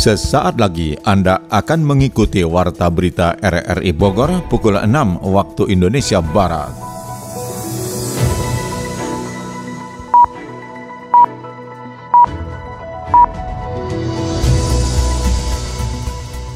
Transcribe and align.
Sesaat 0.00 0.56
lagi 0.56 0.96
Anda 1.04 1.44
akan 1.52 1.84
mengikuti 1.84 2.40
Warta 2.40 2.88
Berita 2.88 3.36
RRI 3.36 3.92
Bogor 3.92 4.32
pukul 4.48 4.80
6 4.80 4.88
waktu 5.28 5.76
Indonesia 5.76 6.24
Barat. 6.24 6.72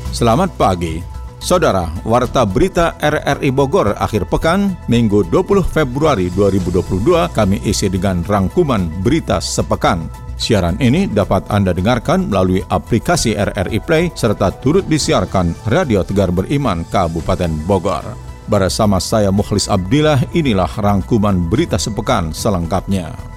Selamat 0.08 0.48
pagi, 0.56 1.04
Saudara, 1.36 1.92
Warta 2.00 2.48
Berita 2.48 2.96
RRI 2.96 3.52
Bogor 3.52 3.92
akhir 4.00 4.24
pekan, 4.24 4.72
Minggu 4.88 5.20
20 5.28 5.60
Februari 5.68 6.32
2022, 6.32 7.28
kami 7.36 7.60
isi 7.68 7.92
dengan 7.92 8.24
rangkuman 8.24 8.88
berita 9.04 9.36
sepekan. 9.36 10.23
Siaran 10.34 10.76
ini 10.82 11.06
dapat 11.06 11.46
Anda 11.50 11.70
dengarkan 11.70 12.30
melalui 12.30 12.60
aplikasi 12.66 13.38
RRI 13.38 13.78
Play 13.82 14.04
serta 14.12 14.50
turut 14.50 14.84
disiarkan 14.90 15.54
Radio 15.70 16.02
Tegar 16.02 16.34
Beriman 16.34 16.82
Kabupaten 16.90 17.50
Bogor. 17.64 18.04
Bersama 18.44 19.00
saya 19.00 19.32
Mukhlis 19.32 19.72
Abdillah, 19.72 20.20
inilah 20.36 20.68
rangkuman 20.68 21.48
berita 21.48 21.80
sepekan 21.80 22.28
selengkapnya. 22.34 23.33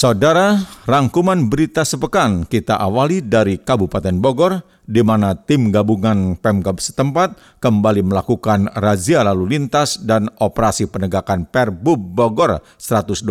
Saudara, 0.00 0.56
rangkuman 0.88 1.52
berita 1.52 1.84
sepekan 1.84 2.48
kita 2.48 2.72
awali 2.80 3.20
dari 3.20 3.60
Kabupaten 3.60 4.16
Bogor, 4.16 4.64
di 4.88 5.04
mana 5.04 5.36
tim 5.36 5.68
gabungan 5.68 6.40
Pemkab 6.40 6.80
setempat 6.80 7.36
kembali 7.60 8.08
melakukan 8.08 8.72
razia 8.80 9.20
lalu 9.20 9.52
lintas 9.52 10.00
dan 10.00 10.32
operasi 10.40 10.88
penegakan 10.88 11.44
Perbub 11.44 12.00
Bogor 12.00 12.64
120 12.80 13.28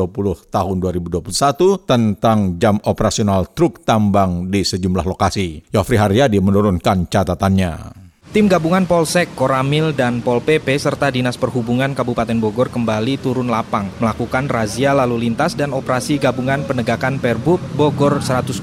tahun 0.53 0.77
2021 0.77 1.89
tentang 1.89 2.61
jam 2.61 2.77
operasional 2.85 3.49
truk 3.49 3.81
tambang 3.81 4.53
di 4.53 4.61
sejumlah 4.61 5.09
lokasi. 5.09 5.73
Yofri 5.73 5.97
Haryadi 5.97 6.37
menurunkan 6.37 7.09
catatannya. 7.09 8.08
Tim 8.29 8.45
gabungan 8.45 8.85
Polsek, 8.85 9.33
Koramil, 9.33 9.89
dan 9.89 10.21
Pol 10.21 10.37
PP 10.37 10.77
serta 10.77 11.09
Dinas 11.09 11.33
Perhubungan 11.33 11.97
Kabupaten 11.97 12.37
Bogor 12.37 12.69
kembali 12.69 13.17
turun 13.17 13.49
lapang 13.49 13.89
melakukan 13.97 14.45
razia 14.45 14.93
lalu 14.93 15.25
lintas 15.25 15.57
dan 15.57 15.73
operasi 15.73 16.21
gabungan 16.21 16.61
penegakan 16.61 17.17
Perbub 17.17 17.57
Bogor 17.73 18.21
120 18.21 18.61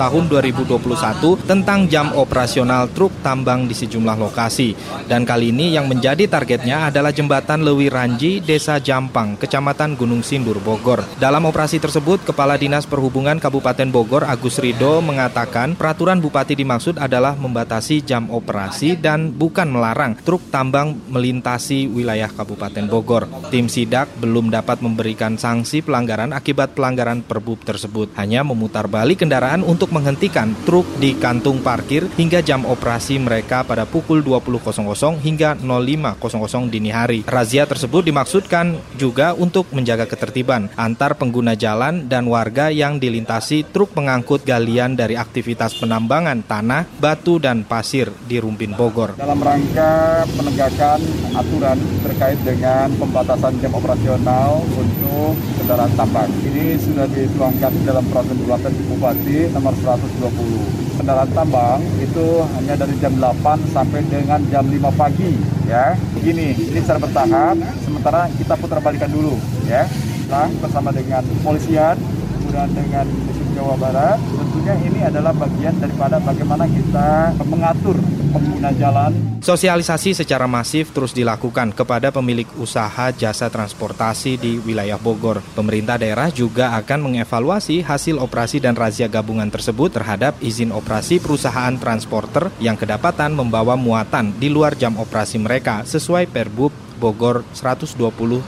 tahun 0.00 0.24
2021 0.32 1.44
tentang 1.44 1.92
jam 1.92 2.16
operasional 2.16 2.88
truk 2.88 3.12
tambang 3.20 3.68
di 3.68 3.76
sejumlah 3.76 4.16
lokasi. 4.16 4.72
Dan 5.04 5.28
kali 5.28 5.52
ini 5.52 5.76
yang 5.76 5.92
menjadi 5.92 6.24
targetnya 6.24 6.88
adalah 6.88 7.12
jembatan 7.12 7.68
Lewi 7.68 7.92
Ranji, 7.92 8.40
Desa 8.40 8.80
Jampang, 8.80 9.36
Kecamatan 9.36 9.92
Gunung 9.92 10.24
Sindur, 10.24 10.56
Bogor. 10.56 11.04
Dalam 11.20 11.44
operasi 11.44 11.76
tersebut, 11.76 12.24
Kepala 12.24 12.56
Dinas 12.56 12.88
Perhubungan 12.88 13.36
Kabupaten 13.36 13.92
Bogor 13.92 14.24
Agus 14.24 14.56
Rido 14.56 15.04
mengatakan 15.04 15.76
peraturan 15.76 16.16
Bupati 16.16 16.56
dimaksud 16.56 16.96
adalah 16.96 17.36
membatasi 17.36 18.00
jam 18.00 18.32
operasi 18.32 19.01
dan 19.02 19.34
bukan 19.34 19.66
melarang 19.66 20.14
truk 20.22 20.54
tambang 20.54 20.94
melintasi 21.10 21.90
wilayah 21.90 22.30
Kabupaten 22.30 22.86
Bogor. 22.86 23.26
Tim 23.50 23.66
sidak 23.66 24.06
belum 24.22 24.54
dapat 24.54 24.78
memberikan 24.78 25.34
sanksi 25.34 25.82
pelanggaran 25.82 26.30
akibat 26.30 26.78
pelanggaran 26.78 27.26
perbub 27.26 27.58
tersebut. 27.66 28.14
Hanya 28.14 28.46
memutar 28.46 28.86
balik 28.86 29.26
kendaraan 29.26 29.66
untuk 29.66 29.90
menghentikan 29.90 30.54
truk 30.62 30.86
di 31.02 31.18
kantung 31.18 31.58
parkir 31.58 32.06
hingga 32.14 32.38
jam 32.38 32.62
operasi 32.62 33.18
mereka 33.18 33.66
pada 33.66 33.82
pukul 33.82 34.22
20.00 34.22 35.18
hingga 35.18 35.58
05.00 35.58 36.70
dini 36.70 36.94
hari. 36.94 37.26
Razia 37.26 37.66
tersebut 37.66 38.06
dimaksudkan 38.06 38.78
juga 38.94 39.34
untuk 39.34 39.66
menjaga 39.74 40.06
ketertiban 40.06 40.70
antar 40.78 41.18
pengguna 41.18 41.58
jalan 41.58 42.06
dan 42.06 42.30
warga 42.30 42.68
yang 42.68 43.02
dilintasi 43.02 43.72
truk 43.74 43.96
pengangkut 43.96 44.46
galian 44.46 44.94
dari 44.94 45.18
aktivitas 45.18 45.80
penambangan 45.80 46.44
tanah, 46.44 46.84
batu, 47.00 47.40
dan 47.40 47.64
pasir 47.64 48.12
di 48.28 48.36
Rumpin 48.36 48.76
Bogor. 48.76 48.91
Bogor. 48.92 49.16
Dalam 49.16 49.40
rangka 49.40 50.20
penegakan 50.36 51.00
aturan 51.32 51.80
terkait 52.04 52.36
dengan 52.44 52.92
pembatasan 53.00 53.56
jam 53.64 53.72
operasional 53.72 54.60
untuk 54.76 55.32
kendaraan 55.56 55.88
tambang. 55.96 56.28
Ini 56.44 56.76
sudah 56.76 57.08
dituangkan 57.08 57.72
dalam 57.88 58.04
peraturan 58.12 58.76
Bupati 58.92 59.48
nomor 59.56 59.72
120. 59.80 61.00
Kendaraan 61.00 61.32
tambang 61.32 61.80
itu 62.04 62.44
hanya 62.60 62.76
dari 62.76 62.92
jam 63.00 63.16
8 63.16 63.64
sampai 63.72 64.04
dengan 64.12 64.44
jam 64.52 64.68
5 64.68 64.92
pagi 64.92 65.40
ya. 65.64 65.96
Begini, 66.12 66.52
ini 66.52 66.78
secara 66.84 67.00
bertahap 67.00 67.56
sementara 67.80 68.28
kita 68.36 68.60
putar 68.60 68.84
balikan 68.84 69.08
dulu 69.08 69.40
ya. 69.64 69.88
Nah, 70.28 70.52
bersama 70.60 70.92
dengan 70.92 71.24
polisian 71.40 71.96
kemudian 72.44 72.68
dengan 72.76 73.08
Jawa 73.52 73.76
Barat 73.76 74.18
tentunya 74.18 74.74
ini 74.80 75.00
adalah 75.04 75.32
bagian 75.36 75.76
daripada 75.76 76.16
bagaimana 76.16 76.64
kita 76.64 77.36
mengatur 77.44 77.96
pengguna 78.32 78.70
jalan. 78.72 79.12
Sosialisasi 79.44 80.16
secara 80.16 80.48
masif 80.48 80.94
terus 80.94 81.12
dilakukan 81.12 81.74
kepada 81.76 82.08
pemilik 82.08 82.48
usaha 82.56 83.12
jasa 83.12 83.52
transportasi 83.52 84.40
di 84.40 84.56
wilayah 84.62 84.96
Bogor. 84.96 85.44
Pemerintah 85.52 86.00
daerah 86.00 86.32
juga 86.32 86.72
akan 86.80 87.12
mengevaluasi 87.12 87.84
hasil 87.84 88.16
operasi 88.16 88.62
dan 88.62 88.72
razia 88.72 89.10
gabungan 89.10 89.50
tersebut 89.52 89.92
terhadap 89.92 90.38
izin 90.40 90.72
operasi 90.72 91.20
perusahaan 91.20 91.76
transporter 91.76 92.48
yang 92.62 92.78
kedapatan 92.78 93.36
membawa 93.36 93.76
muatan 93.76 94.32
di 94.40 94.48
luar 94.48 94.78
jam 94.78 94.96
operasi 94.96 95.36
mereka 95.36 95.84
sesuai 95.84 96.30
Perbub 96.30 96.72
Bogor 97.02 97.42
120 97.50 97.98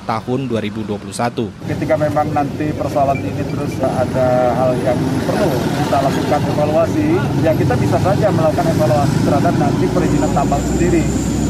tahun 0.07 0.41
2021. 0.47 1.67
Ketika 1.67 1.95
memang 1.99 2.31
nanti 2.31 2.71
persoalan 2.71 3.19
ini 3.19 3.43
terus 3.51 3.75
ada 3.83 4.55
hal 4.55 4.79
yang 4.87 4.99
perlu 5.27 5.51
kita 5.59 5.99
lakukan 5.99 6.41
evaluasi, 6.55 7.09
ya 7.43 7.51
kita 7.59 7.75
bisa 7.75 7.99
saja 7.99 8.31
melakukan 8.31 8.71
evaluasi 8.71 9.17
terhadap 9.27 9.55
nanti 9.59 9.85
perizinan 9.91 10.31
tambang 10.31 10.63
sendiri 10.63 11.03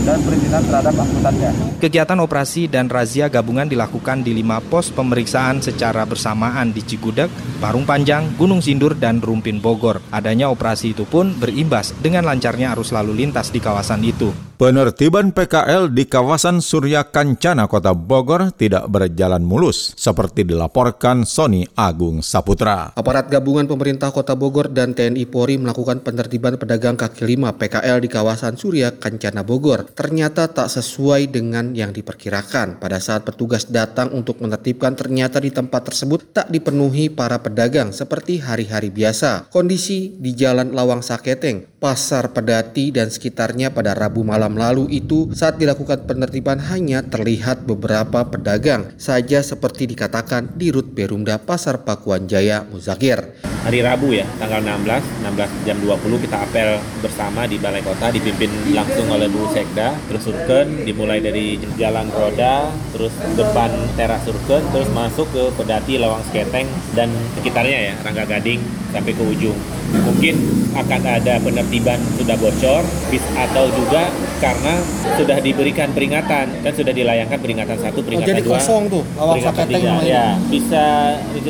dan 0.04 0.20
perizinan 0.20 0.62
terhadap 0.69 0.94
angkutannya. 0.97 1.50
Kegiatan 1.81 2.19
operasi 2.20 2.69
dan 2.69 2.87
razia 2.93 3.26
gabungan 3.32 3.69
dilakukan 3.69 4.20
di 4.20 4.37
lima 4.37 4.60
pos 4.60 4.93
pemeriksaan 4.93 5.64
secara 5.64 6.04
bersamaan 6.04 6.70
di 6.70 6.84
Cigudeg, 6.84 7.32
Parung 7.59 7.88
Panjang, 7.88 8.32
Gunung 8.37 8.60
Sindur, 8.60 8.97
dan 8.97 9.20
Rumpin 9.25 9.59
Bogor. 9.60 10.04
Adanya 10.12 10.53
operasi 10.53 10.93
itu 10.93 11.09
pun 11.09 11.32
berimbas 11.37 11.97
dengan 12.04 12.28
lancarnya 12.28 12.76
arus 12.76 12.93
lalu 12.93 13.25
lintas 13.25 13.48
di 13.48 13.60
kawasan 13.60 14.04
itu. 14.04 14.53
Penertiban 14.54 15.34
PKL 15.34 15.91
di 15.91 16.06
kawasan 16.06 16.62
Surya 16.62 17.10
Kancana 17.10 17.66
Kota 17.66 17.91
Bogor 17.91 18.54
tidak 18.54 18.87
berjalan 18.87 19.42
mulus 19.42 19.98
seperti 19.98 20.47
dilaporkan 20.47 21.26
Sony 21.26 21.66
Agung 21.75 22.22
Saputra. 22.22 22.94
Aparat 22.94 23.26
gabungan 23.26 23.66
pemerintah 23.66 24.14
Kota 24.14 24.38
Bogor 24.38 24.70
dan 24.70 24.94
TNI 24.94 25.26
Polri 25.26 25.59
melakukan 25.59 26.06
penertiban 26.06 26.54
pedagang 26.54 26.94
kaki 26.94 27.26
lima 27.26 27.59
PKL 27.59 27.98
di 27.98 28.06
kawasan 28.06 28.54
Surya 28.54 28.94
Kancana 28.94 29.43
Bogor. 29.43 29.91
Ternyata 29.91 30.47
tak 30.47 30.70
sesuai 30.70 31.34
dengan 31.34 31.75
yang 31.75 31.91
diperkirakan. 31.91 32.78
Pada 32.78 33.03
saat 33.03 33.26
petugas 33.26 33.66
datang 33.66 34.14
untuk 34.14 34.38
menertibkan 34.38 34.94
ternyata 34.94 35.43
di 35.43 35.50
tempat 35.50 35.91
tersebut 35.91 36.31
tak 36.31 36.47
dipenuhi 36.47 37.10
para 37.10 37.43
pedagang 37.43 37.91
seperti 37.91 38.38
hari-hari 38.38 38.94
biasa. 38.94 39.50
Kondisi 39.50 40.14
di 40.14 40.31
Jalan 40.31 40.70
Lawang 40.70 41.03
Saketeng, 41.03 41.74
Pasar 41.84 42.33
Pedati 42.33 42.89
dan 42.89 43.12
sekitarnya 43.12 43.69
pada 43.69 43.93
Rabu 43.93 44.25
malam 44.25 44.56
lalu 44.56 44.89
itu 44.89 45.28
saat 45.37 45.61
dilakukan 45.61 46.09
penertiban 46.09 46.56
hanya 46.56 47.05
terlihat 47.05 47.69
beberapa 47.69 48.25
pedagang 48.25 48.97
saja 48.97 49.45
seperti 49.45 49.93
dikatakan 49.93 50.56
di 50.56 50.73
Rut 50.73 50.97
Berumda 50.97 51.37
Pasar 51.37 51.84
Pakuan 51.84 52.25
Jaya 52.25 52.65
Muzakir. 52.73 53.37
Hari 53.69 53.84
Rabu 53.84 54.17
ya, 54.17 54.25
tanggal 54.41 54.65
16, 54.65 55.28
16 55.28 55.69
jam 55.69 55.77
20 55.84 56.25
kita 56.25 56.37
apel 56.49 56.81
bersama 57.05 57.44
di 57.44 57.61
Balai 57.61 57.84
Kota 57.84 58.09
dipimpin 58.09 58.49
langsung 58.73 59.05
oleh 59.12 59.28
Bu 59.28 59.44
Sekda, 59.53 59.93
terus 60.09 60.25
Surken 60.25 60.89
dimulai 60.89 61.21
dari 61.21 61.61
Jalan 61.77 62.08
Roda, 62.08 62.73
terus 62.97 63.12
depan 63.37 63.69
teras 64.00 64.25
Surken, 64.25 64.64
terus 64.73 64.88
masuk 64.97 65.29
ke 65.37 65.53
Pedati, 65.61 66.00
Lawang 66.00 66.25
Sketeng 66.32 66.64
dan 66.97 67.12
sekitarnya 67.37 67.93
ya, 67.93 67.94
Rangga 68.00 68.25
Gading 68.25 68.64
sampai 68.88 69.12
ke 69.12 69.20
ujung. 69.20 69.83
Mungkin 69.92 70.34
akan 70.75 71.00
ada 71.06 71.38
penertiban 71.38 71.98
sudah 72.19 72.34
bocor 72.34 72.82
atau 73.14 73.64
juga 73.70 74.10
karena 74.42 74.75
sudah 75.14 75.38
diberikan 75.38 75.94
peringatan 75.94 76.50
kan 76.60 76.72
sudah 76.75 76.90
dilayangkan 76.90 77.38
peringatan 77.38 77.78
satu 77.78 78.02
oh, 78.02 78.04
peringatan 78.04 78.34
oh, 78.34 78.38
jadi 78.42 78.42
dua 78.42 78.58
kosong 78.58 78.82
tuh 78.90 79.02
peringatan 79.14 79.66
tiga. 79.70 79.92
ya 80.02 80.25
bisa 80.50 80.84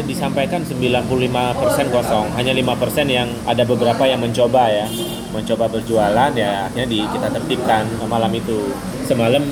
disampaikan 0.04 0.60
95% 0.60 1.96
kosong. 1.96 2.26
Hanya 2.36 2.52
lima 2.52 2.76
persen 2.76 3.08
yang 3.08 3.28
ada 3.48 3.64
beberapa 3.64 4.04
yang 4.04 4.20
mencoba 4.20 4.68
ya 4.68 4.86
mencoba 5.32 5.66
berjualan 5.66 6.30
ya 6.36 6.70
akhirnya 6.70 6.86
di, 6.86 7.00
kita 7.02 7.28
tertibkan 7.32 7.88
malam 8.06 8.30
itu. 8.36 8.70
Semalam 9.04 9.42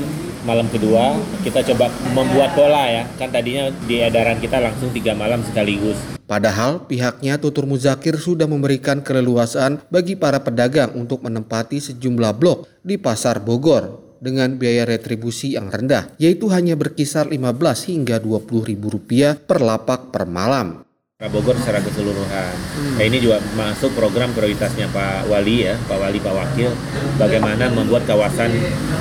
malam 0.43 0.67
kedua 0.71 1.19
kita 1.47 1.63
coba 1.73 1.91
membuat 2.15 2.55
pola 2.55 2.87
ya 2.91 3.05
kan 3.19 3.31
tadinya 3.31 3.71
di 3.87 4.03
edaran 4.03 4.39
kita 4.43 4.59
langsung 4.59 4.91
tiga 4.91 5.15
malam 5.15 5.41
sekaligus 5.47 5.99
Padahal 6.23 6.89
pihaknya 6.89 7.37
Tutur 7.37 7.69
Muzakir 7.69 8.17
sudah 8.17 8.49
memberikan 8.49 9.05
keleluasaan 9.05 9.85
bagi 9.93 10.17
para 10.17 10.41
pedagang 10.41 10.97
untuk 10.97 11.21
menempati 11.21 11.77
sejumlah 11.77 12.33
blok 12.41 12.65
di 12.81 12.97
Pasar 12.97 13.45
Bogor. 13.45 14.01
dengan 14.23 14.55
biaya 14.55 14.87
retribusi 14.87 15.59
yang 15.59 15.67
rendah, 15.67 16.15
yaitu 16.15 16.47
hanya 16.55 16.79
berkisar 16.79 17.27
15 17.27 17.91
hingga 17.91 18.23
20 18.23 18.71
ribu 18.71 18.95
rupiah 18.95 19.35
per 19.35 19.59
lapak 19.59 20.15
per 20.15 20.31
malam. 20.31 20.82
Bogor 21.31 21.55
secara 21.55 21.79
keseluruhan. 21.79 22.55
Hmm. 22.55 22.99
Nah, 22.99 23.05
ini 23.07 23.23
juga 23.23 23.39
masuk 23.55 23.95
program 23.95 24.35
prioritasnya 24.35 24.91
Pak 24.91 25.31
Wali 25.31 25.67
ya, 25.71 25.79
Pak 25.87 25.99
Wali, 25.99 26.19
Pak 26.19 26.35
Wakil, 26.35 26.71
bagaimana 27.15 27.71
membuat 27.71 28.03
kawasan 28.11 28.51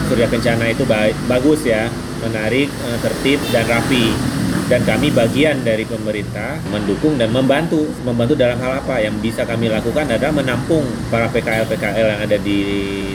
Surya 0.05 0.29
Kencana 0.29 0.69
itu 0.69 0.85
baik, 0.85 1.17
bagus 1.25 1.65
ya, 1.65 1.89
menarik, 2.21 2.69
eh, 2.69 2.97
tertib 3.01 3.41
dan 3.49 3.65
rapi 3.65 4.13
dan 4.71 4.87
kami 4.87 5.11
bagian 5.11 5.67
dari 5.67 5.83
pemerintah 5.83 6.55
mendukung 6.71 7.19
dan 7.19 7.27
membantu 7.35 7.91
membantu 8.07 8.39
dalam 8.39 8.55
hal 8.55 8.79
apa? 8.79 9.03
Yang 9.03 9.19
bisa 9.19 9.43
kami 9.43 9.67
lakukan 9.67 10.07
adalah 10.07 10.31
menampung 10.31 10.87
para 11.11 11.27
PKL 11.27 11.67
PKL 11.67 12.07
yang 12.15 12.21
ada 12.23 12.37
di 12.39 12.61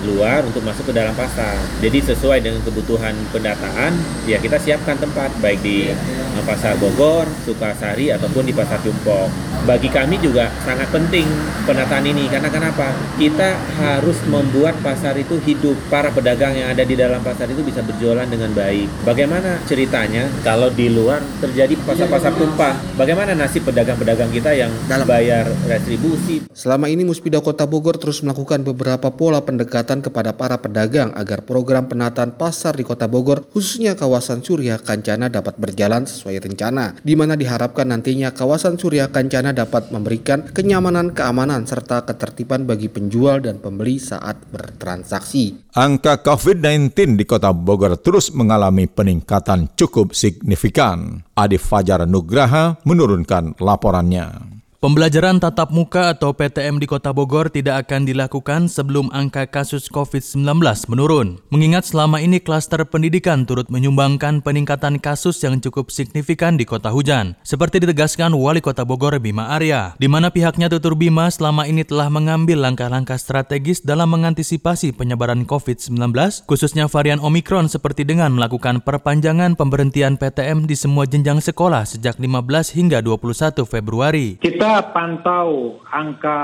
luar 0.04 0.44
untuk 0.44 0.60
masuk 0.60 0.92
ke 0.92 0.92
dalam 0.92 1.16
pasar. 1.16 1.56
Jadi 1.80 2.12
sesuai 2.12 2.44
dengan 2.44 2.60
kebutuhan 2.60 3.16
pendataan 3.32 3.96
ya 4.28 4.36
kita 4.36 4.60
siapkan 4.60 5.00
tempat 5.00 5.32
baik 5.40 5.64
di 5.64 5.96
pasar 6.44 6.76
Bogor 6.76 7.24
Sukasari 7.48 8.12
ataupun 8.12 8.44
di 8.44 8.52
pasar 8.52 8.76
Jumpok 8.84 9.32
bagi 9.66 9.90
kami 9.90 10.22
juga 10.22 10.46
sangat 10.62 10.86
penting 10.94 11.26
penataan 11.66 12.06
ini. 12.06 12.30
Karena 12.30 12.46
kenapa? 12.46 12.94
Kita 13.18 13.58
harus 13.82 14.14
membuat 14.30 14.78
pasar 14.78 15.18
itu 15.18 15.42
hidup. 15.42 15.74
Para 15.90 16.14
pedagang 16.14 16.54
yang 16.54 16.70
ada 16.70 16.86
di 16.86 16.94
dalam 16.94 17.18
pasar 17.20 17.50
itu 17.50 17.66
bisa 17.66 17.82
berjualan 17.82 18.24
dengan 18.30 18.54
baik. 18.54 18.86
Bagaimana 19.02 19.58
ceritanya? 19.66 20.30
Kalau 20.46 20.70
di 20.70 20.86
luar 20.86 21.18
terjadi 21.46 21.78
pasar-pasar 21.86 22.34
tumpah. 22.34 22.74
Bagaimana 22.98 23.38
nasib 23.38 23.62
pedagang-pedagang 23.70 24.34
kita 24.34 24.50
yang 24.58 24.74
Dalam. 24.90 25.06
bayar 25.06 25.46
retribusi? 25.70 26.50
Selama 26.50 26.90
ini 26.90 27.06
Muspida 27.06 27.38
Kota 27.38 27.62
Bogor 27.70 28.02
terus 28.02 28.18
melakukan 28.26 28.66
beberapa 28.66 29.14
pola 29.14 29.38
pendekatan 29.46 30.02
kepada 30.02 30.34
para 30.34 30.58
pedagang 30.58 31.14
agar 31.14 31.46
program 31.46 31.86
penataan 31.86 32.34
pasar 32.34 32.74
di 32.74 32.82
Kota 32.82 33.06
Bogor, 33.06 33.46
khususnya 33.54 33.94
kawasan 33.94 34.42
Surya 34.42 34.82
Kancana 34.82 35.30
dapat 35.30 35.54
berjalan 35.54 36.02
sesuai 36.02 36.42
rencana, 36.42 36.98
di 37.06 37.14
mana 37.14 37.38
diharapkan 37.38 37.86
nantinya 37.86 38.34
kawasan 38.34 38.74
Surya 38.74 39.14
Kancana 39.14 39.54
dapat 39.54 39.94
memberikan 39.94 40.50
kenyamanan, 40.50 41.14
keamanan, 41.14 41.62
serta 41.68 42.02
ketertiban 42.02 42.66
bagi 42.66 42.90
penjual 42.90 43.38
dan 43.38 43.62
pembeli 43.62 44.02
saat 44.02 44.42
bertransaksi. 44.50 45.70
Angka 45.76 46.24
COVID-19 46.24 47.20
di 47.20 47.24
Kota 47.28 47.52
Bogor 47.52 48.00
terus 48.00 48.32
mengalami 48.32 48.88
peningkatan 48.88 49.76
cukup 49.76 50.16
signifikan. 50.16 51.20
Adi 51.36 51.60
Fajar 51.60 52.08
Nugraha 52.08 52.80
menurunkan 52.88 53.60
laporannya. 53.60 54.55
Pembelajaran 54.86 55.42
tatap 55.42 55.74
muka 55.74 56.14
atau 56.14 56.30
PTM 56.30 56.78
di 56.78 56.86
Kota 56.86 57.10
Bogor 57.10 57.50
tidak 57.50 57.90
akan 57.90 58.06
dilakukan 58.06 58.70
sebelum 58.70 59.10
angka 59.10 59.42
kasus 59.50 59.90
COVID-19 59.90 60.46
menurun. 60.86 61.42
Mengingat 61.50 61.90
selama 61.90 62.22
ini 62.22 62.38
klaster 62.38 62.86
pendidikan 62.86 63.42
turut 63.50 63.66
menyumbangkan 63.66 64.46
peningkatan 64.46 65.02
kasus 65.02 65.42
yang 65.42 65.58
cukup 65.58 65.90
signifikan 65.90 66.54
di 66.54 66.62
Kota 66.62 66.94
Hujan. 66.94 67.34
Seperti 67.42 67.82
ditegaskan 67.82 68.30
Wali 68.38 68.62
Kota 68.62 68.86
Bogor 68.86 69.18
Bima 69.18 69.58
Arya, 69.58 69.98
di 69.98 70.06
mana 70.06 70.30
pihaknya 70.30 70.70
tutur 70.70 70.94
Bima 70.94 71.34
selama 71.34 71.66
ini 71.66 71.82
telah 71.82 72.06
mengambil 72.06 72.62
langkah-langkah 72.62 73.18
strategis 73.18 73.82
dalam 73.82 74.06
mengantisipasi 74.14 74.94
penyebaran 74.94 75.50
COVID-19, 75.50 75.98
khususnya 76.46 76.86
varian 76.86 77.18
Omikron 77.18 77.66
seperti 77.66 78.06
dengan 78.06 78.38
melakukan 78.38 78.86
perpanjangan 78.86 79.58
pemberhentian 79.58 80.14
PTM 80.14 80.70
di 80.70 80.78
semua 80.78 81.10
jenjang 81.10 81.42
sekolah 81.42 81.82
sejak 81.90 82.22
15 82.22 82.78
hingga 82.78 83.02
21 83.02 83.66
Februari. 83.66 84.38
Kita 84.38 84.75
pantau 84.82 85.80
angka 85.88 86.40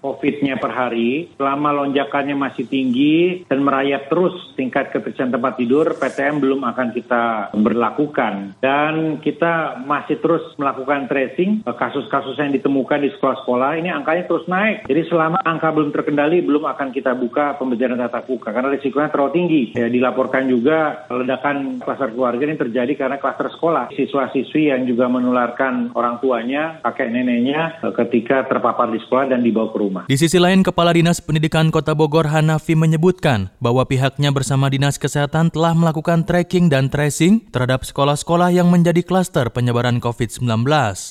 COVID-nya 0.00 0.60
per 0.60 0.72
hari, 0.72 1.32
selama 1.36 1.84
lonjakannya 1.84 2.36
masih 2.36 2.68
tinggi 2.68 3.44
dan 3.48 3.64
merayap 3.64 4.12
terus 4.12 4.34
tingkat 4.54 4.92
keterisian 4.92 5.32
tempat 5.32 5.58
tidur, 5.58 5.96
PTM 5.96 6.38
belum 6.38 6.60
akan 6.62 6.88
kita 6.94 7.54
berlakukan. 7.56 8.58
Dan 8.60 9.18
kita 9.18 9.82
masih 9.82 10.20
terus 10.20 10.42
melakukan 10.60 11.08
tracing, 11.08 11.64
kasus-kasus 11.64 12.36
yang 12.36 12.52
ditemukan 12.52 13.00
di 13.00 13.10
sekolah-sekolah, 13.16 13.80
ini 13.80 13.90
angkanya 13.90 14.28
terus 14.28 14.46
naik. 14.46 14.84
Jadi 14.86 15.02
selama 15.08 15.40
angka 15.42 15.72
belum 15.72 15.90
terkendali, 15.90 16.44
belum 16.44 16.68
akan 16.68 16.92
kita 16.92 17.16
buka 17.16 17.56
pembelajaran 17.56 17.98
tatap 17.98 18.28
muka, 18.28 18.52
karena 18.52 18.68
risikonya 18.74 19.10
terlalu 19.10 19.32
tinggi. 19.32 19.62
Ya, 19.74 19.88
dilaporkan 19.88 20.46
juga 20.46 21.08
ledakan 21.08 21.80
kluster 21.80 22.12
keluarga 22.12 22.42
ini 22.44 22.56
terjadi 22.60 22.92
karena 22.94 23.16
kluster 23.16 23.48
sekolah. 23.48 23.94
Siswa-siswi 23.96 24.68
yang 24.68 24.84
juga 24.84 25.08
menularkan 25.08 25.96
orang 25.96 26.20
tuanya, 26.20 26.78
kakek 26.84 27.08
neneknya, 27.08 27.63
ketika 27.94 28.44
terpapar 28.48 28.90
di 28.90 28.98
sekolah 29.00 29.30
dan 29.30 29.40
dibawa 29.40 29.70
ke 29.70 29.78
rumah. 29.78 30.02
Di 30.10 30.16
sisi 30.18 30.36
lain, 30.36 30.60
Kepala 30.60 30.92
Dinas 30.92 31.22
Pendidikan 31.22 31.72
Kota 31.72 31.96
Bogor 31.96 32.28
Hanafi 32.28 32.76
menyebutkan 32.76 33.48
bahwa 33.62 33.88
pihaknya 33.88 34.28
bersama 34.34 34.68
Dinas 34.68 35.00
Kesehatan 35.00 35.48
telah 35.48 35.72
melakukan 35.72 36.28
tracking 36.28 36.68
dan 36.68 36.92
tracing 36.92 37.48
terhadap 37.48 37.86
sekolah-sekolah 37.86 38.52
yang 38.52 38.68
menjadi 38.68 39.00
klaster 39.00 39.48
penyebaran 39.48 40.02
COVID-19. 40.02 40.44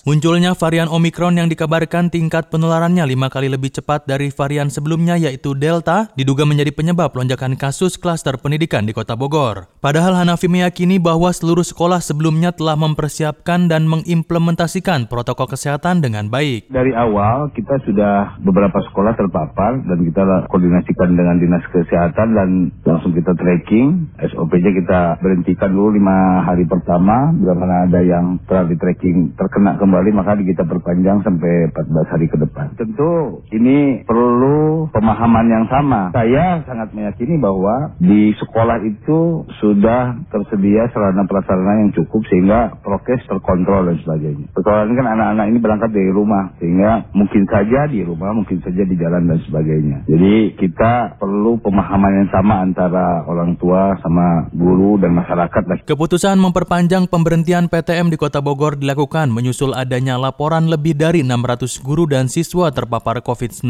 Munculnya 0.06 0.54
varian 0.54 0.92
Omikron 0.92 1.42
yang 1.42 1.50
dikabarkan 1.50 2.14
tingkat 2.14 2.54
penularannya 2.54 3.10
lima 3.10 3.34
kali 3.34 3.50
lebih 3.50 3.74
cepat 3.74 4.06
dari 4.06 4.30
varian 4.30 4.70
sebelumnya 4.70 5.18
yaitu 5.18 5.58
Delta 5.58 6.14
diduga 6.14 6.46
menjadi 6.46 6.70
penyebab 6.70 7.16
lonjakan 7.18 7.58
kasus 7.58 7.98
klaster 7.98 8.38
pendidikan 8.38 8.86
di 8.86 8.94
Kota 8.94 9.18
Bogor. 9.18 9.72
Padahal 9.82 10.14
Hanafi 10.20 10.52
meyakini 10.52 11.02
bahwa 11.02 11.34
seluruh 11.34 11.66
sekolah 11.66 12.04
sebelumnya 12.04 12.54
telah 12.54 12.78
mempersiapkan 12.78 13.72
dan 13.72 13.90
mengimplementasikan 13.90 15.10
protokol 15.10 15.50
kesehatan 15.50 16.04
dengan 16.04 16.30
baik 16.30 16.43
baik. 16.44 16.68
Dari 16.68 16.92
awal 16.92 17.56
kita 17.56 17.80
sudah 17.88 18.36
beberapa 18.44 18.76
sekolah 18.92 19.16
terpapar 19.16 19.80
dan 19.88 20.00
kita 20.04 20.22
koordinasikan 20.52 21.16
dengan 21.16 21.40
dinas 21.40 21.64
kesehatan 21.72 22.36
dan 22.36 22.50
langsung 22.84 23.16
kita 23.16 23.32
tracking. 23.40 24.12
SOP-nya 24.20 24.72
kita 24.76 25.02
berhentikan 25.24 25.72
dulu 25.72 25.96
lima 25.96 26.44
hari 26.44 26.68
pertama. 26.68 27.32
Bila 27.32 27.56
mana 27.56 27.88
ada 27.88 28.04
yang 28.04 28.44
telah 28.44 28.68
di 28.68 28.76
tracking 28.76 29.40
terkena 29.40 29.80
kembali 29.80 30.12
maka 30.12 30.36
kita 30.36 30.68
perpanjang 30.68 31.24
sampai 31.24 31.72
14 31.72 32.12
hari 32.12 32.28
ke 32.28 32.36
depan. 32.36 32.76
Tentu 32.76 33.40
ini 33.56 34.04
perlu 34.04 34.92
pemahaman 34.92 35.48
yang 35.48 35.66
sama. 35.72 36.12
Saya 36.12 36.60
sangat 36.68 36.92
meyakini 36.92 37.40
bahwa 37.40 37.96
di 38.04 38.36
sekolah 38.36 38.84
itu 38.84 39.48
sudah 39.64 40.20
tersedia 40.28 40.92
sarana 40.92 41.24
prasarana 41.24 41.88
yang 41.88 41.96
cukup 41.96 42.20
sehingga 42.28 42.76
prokes 42.84 43.24
terkontrol 43.32 43.88
dan 43.88 43.98
sebagainya. 44.04 44.52
Persoalan 44.52 44.92
kan 44.98 45.08
anak-anak 45.08 45.46
ini 45.48 45.60
berangkat 45.62 45.90
dari 45.94 46.12
rumah 46.12 46.33
rumah 46.34 46.50
sehingga 46.58 46.92
mungkin 47.14 47.44
saja 47.46 47.86
di 47.86 48.02
rumah 48.02 48.34
mungkin 48.34 48.58
saja 48.66 48.82
di 48.82 48.96
jalan 48.98 49.30
dan 49.30 49.40
sebagainya. 49.46 49.98
Jadi 50.10 50.58
kita 50.58 51.22
perlu 51.22 51.62
pemahaman 51.62 52.26
yang 52.26 52.30
sama 52.34 52.66
antara 52.66 53.22
orang 53.30 53.54
tua 53.62 53.94
sama 54.02 54.50
guru 54.50 54.98
dan 54.98 55.14
masyarakat. 55.14 55.86
Keputusan 55.86 56.42
memperpanjang 56.42 57.06
pemberhentian 57.06 57.70
PTM 57.70 58.10
di 58.10 58.18
Kota 58.18 58.42
Bogor 58.42 58.82
dilakukan 58.82 59.30
menyusul 59.30 59.78
adanya 59.78 60.18
laporan 60.18 60.66
lebih 60.66 60.98
dari 60.98 61.22
600 61.22 61.86
guru 61.86 62.10
dan 62.10 62.26
siswa 62.26 62.74
terpapar 62.74 63.22
COVID-19 63.22 63.70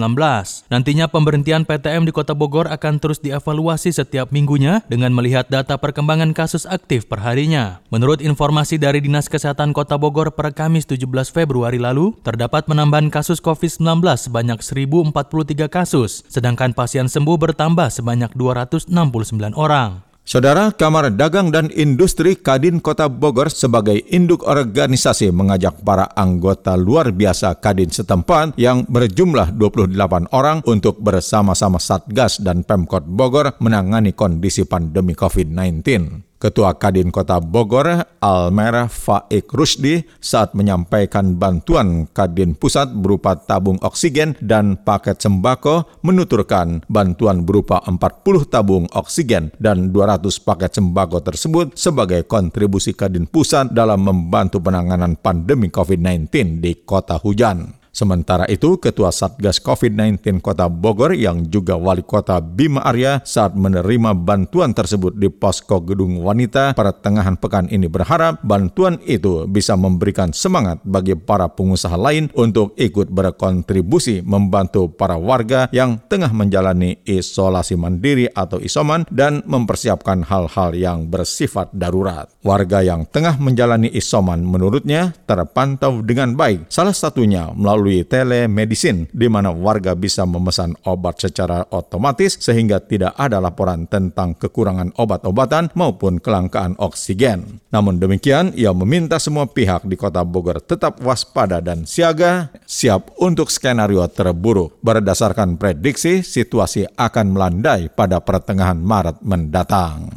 nantinya 0.71 1.11
pemberhentian 1.11 1.67
PTM 1.67 2.07
di 2.07 2.13
Kota 2.15 2.31
Bogor 2.31 2.71
akan 2.71 3.03
terus 3.03 3.19
dievaluasi 3.19 3.91
setiap 3.91 4.31
minggunya 4.31 4.85
dengan 4.87 5.11
melihat 5.11 5.51
data 5.51 5.75
perkembangan 5.75 6.31
kasus 6.31 6.63
aktif 6.63 7.11
perharinya. 7.11 7.83
Menurut 7.91 8.23
informasi 8.23 8.79
dari 8.79 9.03
Dinas 9.03 9.27
Kesehatan 9.27 9.75
Kota 9.75 9.99
Bogor 9.99 10.31
per 10.31 10.55
Kamis 10.55 10.87
17 10.87 11.09
Februari 11.33 11.81
lalu 11.81 12.13
terdapat 12.21 12.52
terdapat 12.53 12.69
penambahan 12.69 13.09
kasus 13.09 13.41
COVID-19 13.41 14.05
sebanyak 14.29 14.61
1.043 14.61 15.73
kasus, 15.73 16.21
sedangkan 16.29 16.77
pasien 16.77 17.09
sembuh 17.09 17.33
bertambah 17.41 17.89
sebanyak 17.89 18.29
269 18.37 19.57
orang. 19.57 20.05
Saudara 20.21 20.69
Kamar 20.69 21.09
Dagang 21.17 21.49
dan 21.49 21.73
Industri 21.73 22.37
Kadin 22.37 22.77
Kota 22.77 23.09
Bogor 23.09 23.49
sebagai 23.49 23.97
induk 24.05 24.45
organisasi 24.45 25.33
mengajak 25.33 25.81
para 25.81 26.13
anggota 26.13 26.77
luar 26.77 27.09
biasa 27.09 27.57
Kadin 27.57 27.89
setempat 27.89 28.53
yang 28.61 28.85
berjumlah 28.85 29.57
28 29.57 30.29
orang 30.29 30.61
untuk 30.69 31.01
bersama-sama 31.01 31.81
Satgas 31.81 32.37
dan 32.37 32.61
Pemkot 32.61 33.09
Bogor 33.09 33.57
menangani 33.65 34.13
kondisi 34.13 34.61
pandemi 34.69 35.17
COVID-19. 35.17 36.32
Ketua 36.43 36.75
Kadin 36.75 37.07
Kota 37.07 37.39
Bogor, 37.39 38.03
Almerah 38.19 38.91
Faik 38.91 39.47
Rusdi, 39.55 40.03
saat 40.19 40.51
menyampaikan 40.51 41.39
bantuan 41.39 42.03
Kadin 42.11 42.51
Pusat 42.51 42.99
berupa 42.99 43.39
tabung 43.39 43.79
oksigen 43.79 44.35
dan 44.43 44.75
paket 44.75 45.23
sembako, 45.23 46.03
menuturkan 46.03 46.83
bantuan 46.91 47.47
berupa 47.47 47.79
40 47.87 48.51
tabung 48.51 48.91
oksigen 48.91 49.55
dan 49.55 49.95
200 49.95 50.19
paket 50.43 50.83
sembako 50.83 51.23
tersebut 51.23 51.79
sebagai 51.79 52.27
kontribusi 52.27 52.91
Kadin 52.91 53.23
Pusat 53.23 53.71
dalam 53.71 54.03
membantu 54.03 54.59
penanganan 54.59 55.15
pandemi 55.15 55.71
COVID-19 55.71 56.59
di 56.59 56.83
Kota 56.83 57.23
Hujan. 57.23 57.82
Sementara 57.93 58.49
itu, 58.49 58.81
Ketua 58.81 59.13
Satgas 59.13 59.61
COVID-19 59.61 60.41
Kota 60.41 60.65
Bogor 60.65 61.13
yang 61.13 61.45
juga 61.45 61.77
Wali 61.77 62.01
Kota 62.01 62.41
Bima 62.41 62.81
Arya 62.81 63.21
saat 63.21 63.53
menerima 63.53 64.17
bantuan 64.17 64.73
tersebut 64.73 65.13
di 65.13 65.29
posko 65.29 65.77
Gedung 65.77 66.25
Wanita 66.25 66.73
pertengahan 66.73 67.37
pekan 67.37 67.69
ini 67.69 67.85
berharap 67.85 68.41
bantuan 68.41 68.97
itu 69.05 69.45
bisa 69.45 69.77
memberikan 69.77 70.33
semangat 70.33 70.81
bagi 70.81 71.13
para 71.13 71.45
pengusaha 71.53 71.93
lain 71.93 72.33
untuk 72.33 72.73
ikut 72.81 73.13
berkontribusi 73.13 74.25
membantu 74.25 74.89
para 74.89 75.13
warga 75.13 75.69
yang 75.69 76.01
tengah 76.09 76.33
menjalani 76.33 76.97
isolasi 77.05 77.77
mandiri 77.77 78.25
atau 78.25 78.57
isoman 78.57 79.05
dan 79.13 79.45
mempersiapkan 79.45 80.25
hal-hal 80.25 80.73
yang 80.73 81.13
bersifat 81.13 81.69
darurat. 81.69 82.25
Warga 82.41 82.81
yang 82.81 83.05
tengah 83.05 83.37
menjalani 83.37 83.93
isoman 83.93 84.41
menurutnya 84.41 85.13
terpantau 85.29 86.01
dengan 86.01 86.33
baik, 86.33 86.73
salah 86.73 86.97
satunya 86.97 87.53
melalui 87.53 87.82
melalui 87.83 88.07
telemedicine, 88.07 89.11
di 89.11 89.27
mana 89.27 89.51
warga 89.51 89.91
bisa 89.91 90.23
memesan 90.23 90.79
obat 90.87 91.19
secara 91.19 91.67
otomatis 91.75 92.39
sehingga 92.39 92.79
tidak 92.79 93.11
ada 93.19 93.43
laporan 93.43 93.83
tentang 93.91 94.39
kekurangan 94.39 94.95
obat-obatan 94.95 95.67
maupun 95.75 96.23
kelangkaan 96.23 96.79
oksigen. 96.79 97.59
Namun 97.75 97.99
demikian, 97.99 98.55
ia 98.55 98.71
meminta 98.71 99.19
semua 99.19 99.51
pihak 99.51 99.83
di 99.83 99.99
kota 99.99 100.23
Bogor 100.23 100.63
tetap 100.63 101.03
waspada 101.03 101.59
dan 101.59 101.83
siaga, 101.83 102.55
siap 102.63 103.11
untuk 103.19 103.51
skenario 103.51 104.07
terburuk. 104.07 104.79
Berdasarkan 104.79 105.59
prediksi, 105.59 106.23
situasi 106.23 106.87
akan 106.95 107.35
melandai 107.35 107.91
pada 107.91 108.23
pertengahan 108.23 108.79
Maret 108.79 109.19
mendatang. 109.27 110.07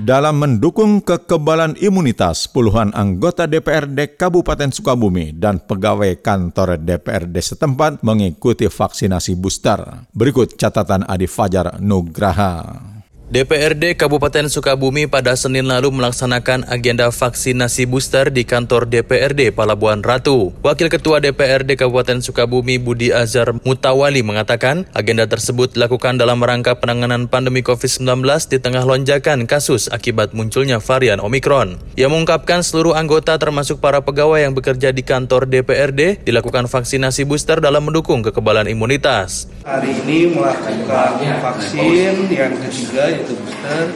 Dalam 0.00 0.40
mendukung 0.40 1.04
kekebalan 1.04 1.76
imunitas, 1.76 2.48
puluhan 2.48 2.88
anggota 2.96 3.44
DPRD 3.44 4.16
Kabupaten 4.16 4.72
Sukabumi 4.72 5.36
dan 5.36 5.60
pegawai 5.60 6.16
kantor 6.24 6.80
DPRD 6.80 7.36
setempat 7.36 8.00
mengikuti 8.00 8.64
vaksinasi 8.64 9.36
booster. 9.36 10.08
Berikut 10.16 10.56
catatan 10.56 11.04
Adi 11.04 11.28
Fajar 11.28 11.76
Nugraha. 11.84 12.89
DPRD 13.30 13.94
Kabupaten 13.94 14.50
Sukabumi 14.50 15.06
pada 15.06 15.38
Senin 15.38 15.70
lalu 15.70 15.94
melaksanakan 15.94 16.66
agenda 16.66 17.14
vaksinasi 17.14 17.86
booster 17.86 18.26
di 18.26 18.42
kantor 18.42 18.90
DPRD 18.90 19.54
Palabuhan 19.54 20.02
Ratu. 20.02 20.50
Wakil 20.66 20.90
Ketua 20.90 21.22
DPRD 21.22 21.78
Kabupaten 21.78 22.26
Sukabumi 22.26 22.82
Budi 22.82 23.14
Azhar 23.14 23.54
Mutawali 23.62 24.26
mengatakan 24.26 24.90
agenda 24.98 25.30
tersebut 25.30 25.78
dilakukan 25.78 26.18
dalam 26.18 26.42
rangka 26.42 26.82
penanganan 26.82 27.30
pandemi 27.30 27.62
COVID-19 27.62 28.26
di 28.50 28.58
tengah 28.58 28.82
lonjakan 28.82 29.46
kasus 29.46 29.86
akibat 29.94 30.34
munculnya 30.34 30.82
varian 30.82 31.22
Omikron. 31.22 31.78
Ia 31.94 32.10
mengungkapkan 32.10 32.66
seluruh 32.66 32.98
anggota 32.98 33.38
termasuk 33.38 33.78
para 33.78 34.02
pegawai 34.02 34.42
yang 34.42 34.58
bekerja 34.58 34.90
di 34.90 35.06
kantor 35.06 35.46
DPRD 35.46 36.26
dilakukan 36.26 36.66
vaksinasi 36.66 37.30
booster 37.30 37.62
dalam 37.62 37.86
mendukung 37.86 38.26
kekebalan 38.26 38.66
imunitas. 38.66 39.46
Hari 39.62 40.02
ini 40.02 40.34
melakukan 40.34 41.22
vaksin 41.38 42.26
yang 42.26 42.58
ketiga 42.58 43.19
yaitu 43.20 43.36
booster. 43.36 43.92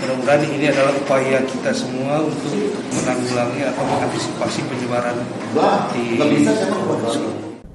Mudah-mudahan 0.00 0.48
ini 0.48 0.72
adalah 0.72 0.96
upaya 0.96 1.44
kita 1.44 1.76
semua 1.76 2.24
untuk 2.24 2.54
menanggulangi 2.94 3.68
atau 3.68 3.84
mengantisipasi 3.84 4.64
penyebaran 4.70 5.18
di 5.92 6.16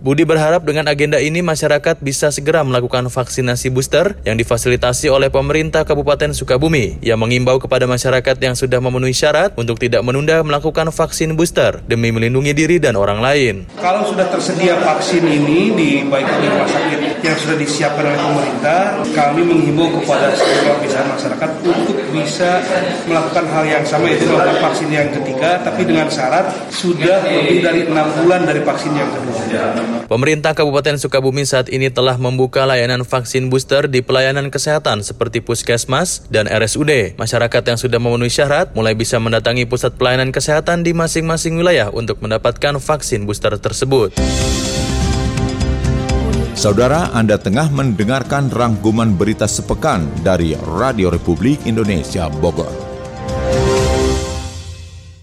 Budi 0.05 0.21
berharap 0.21 0.62
dengan 0.62 0.85
agenda 0.85 1.17
ini 1.17 1.41
masyarakat 1.41 1.97
bisa 1.97 2.29
segera 2.29 2.62
melakukan 2.62 3.09
vaksinasi 3.09 3.74
booster 3.74 4.13
yang 4.21 4.38
difasilitasi 4.38 5.09
oleh 5.09 5.33
pemerintah 5.33 5.81
Kabupaten 5.81 6.29
Sukabumi. 6.29 7.01
Ia 7.01 7.17
mengimbau 7.17 7.57
kepada 7.57 7.89
masyarakat 7.89 8.38
yang 8.38 8.53
sudah 8.53 8.77
memenuhi 8.77 9.17
syarat 9.17 9.57
untuk 9.57 9.81
tidak 9.81 10.05
menunda 10.05 10.45
melakukan 10.45 10.93
vaksin 10.93 11.33
booster 11.33 11.81
demi 11.89 12.13
melindungi 12.13 12.53
diri 12.53 12.77
dan 12.77 12.93
orang 13.01 13.17
lain. 13.17 13.65
Kalau 13.81 14.05
sudah 14.05 14.29
tersedia 14.29 14.77
vaksin 14.77 15.25
ini 15.25 15.74
di 15.74 15.89
baik 16.05 16.29
di 16.38 16.53
rumah 16.53 16.69
sakit 16.69 17.25
yang 17.25 17.38
sudah 17.41 17.57
disiapkan 17.57 18.05
oleh 18.05 18.21
pemerintah, 18.21 19.01
kami 19.09 19.41
menghimbau 19.41 19.89
kepada 19.89 20.38
seluruh 20.38 20.69
lapisan 20.69 21.05
masyarakat 21.17 21.50
untuk 21.65 21.97
bisa 22.13 22.62
melakukan 23.09 23.50
hal 23.50 23.65
yang 23.65 23.81
sama 23.81 24.05
yaitu 24.13 24.29
melakukan 24.29 24.69
vaksin 24.69 24.93
yang 24.93 25.09
ketiga, 25.09 25.65
tapi 25.65 25.81
dengan 25.81 26.05
syarat 26.13 26.53
sudah 26.69 27.25
lebih 27.25 27.65
dari 27.65 27.89
enam 27.89 28.05
bulan 28.21 28.45
dari 28.45 28.62
vaksin 28.62 28.93
yang 28.93 29.09
kedua. 29.09 29.94
Pemerintah 30.05 30.53
Kabupaten 30.53 30.99
Sukabumi 31.01 31.47
saat 31.47 31.71
ini 31.71 31.89
telah 31.89 32.19
membuka 32.19 32.67
layanan 32.67 33.01
vaksin 33.01 33.49
booster 33.49 33.87
di 33.89 34.05
pelayanan 34.05 34.53
kesehatan 34.53 35.01
seperti 35.01 35.41
puskesmas 35.41 36.27
dan 36.29 36.45
RSUD. 36.45 37.17
Masyarakat 37.17 37.63
yang 37.65 37.79
sudah 37.79 37.97
memenuhi 37.97 38.29
syarat 38.29 38.75
mulai 38.77 38.93
bisa 38.93 39.17
mendatangi 39.17 39.65
pusat 39.65 39.97
pelayanan 39.97 40.29
kesehatan 40.29 40.85
di 40.85 40.93
masing-masing 40.93 41.57
wilayah 41.57 41.89
untuk 41.89 42.21
mendapatkan 42.21 42.77
vaksin 42.77 43.25
booster 43.25 43.55
tersebut. 43.57 44.13
Saudara, 46.55 47.11
Anda 47.11 47.35
tengah 47.35 47.67
mendengarkan 47.67 48.47
rangkuman 48.47 49.11
berita 49.19 49.43
sepekan 49.43 50.07
dari 50.23 50.55
Radio 50.63 51.11
Republik 51.11 51.67
Indonesia 51.67 52.31
Bogor. 52.31 52.85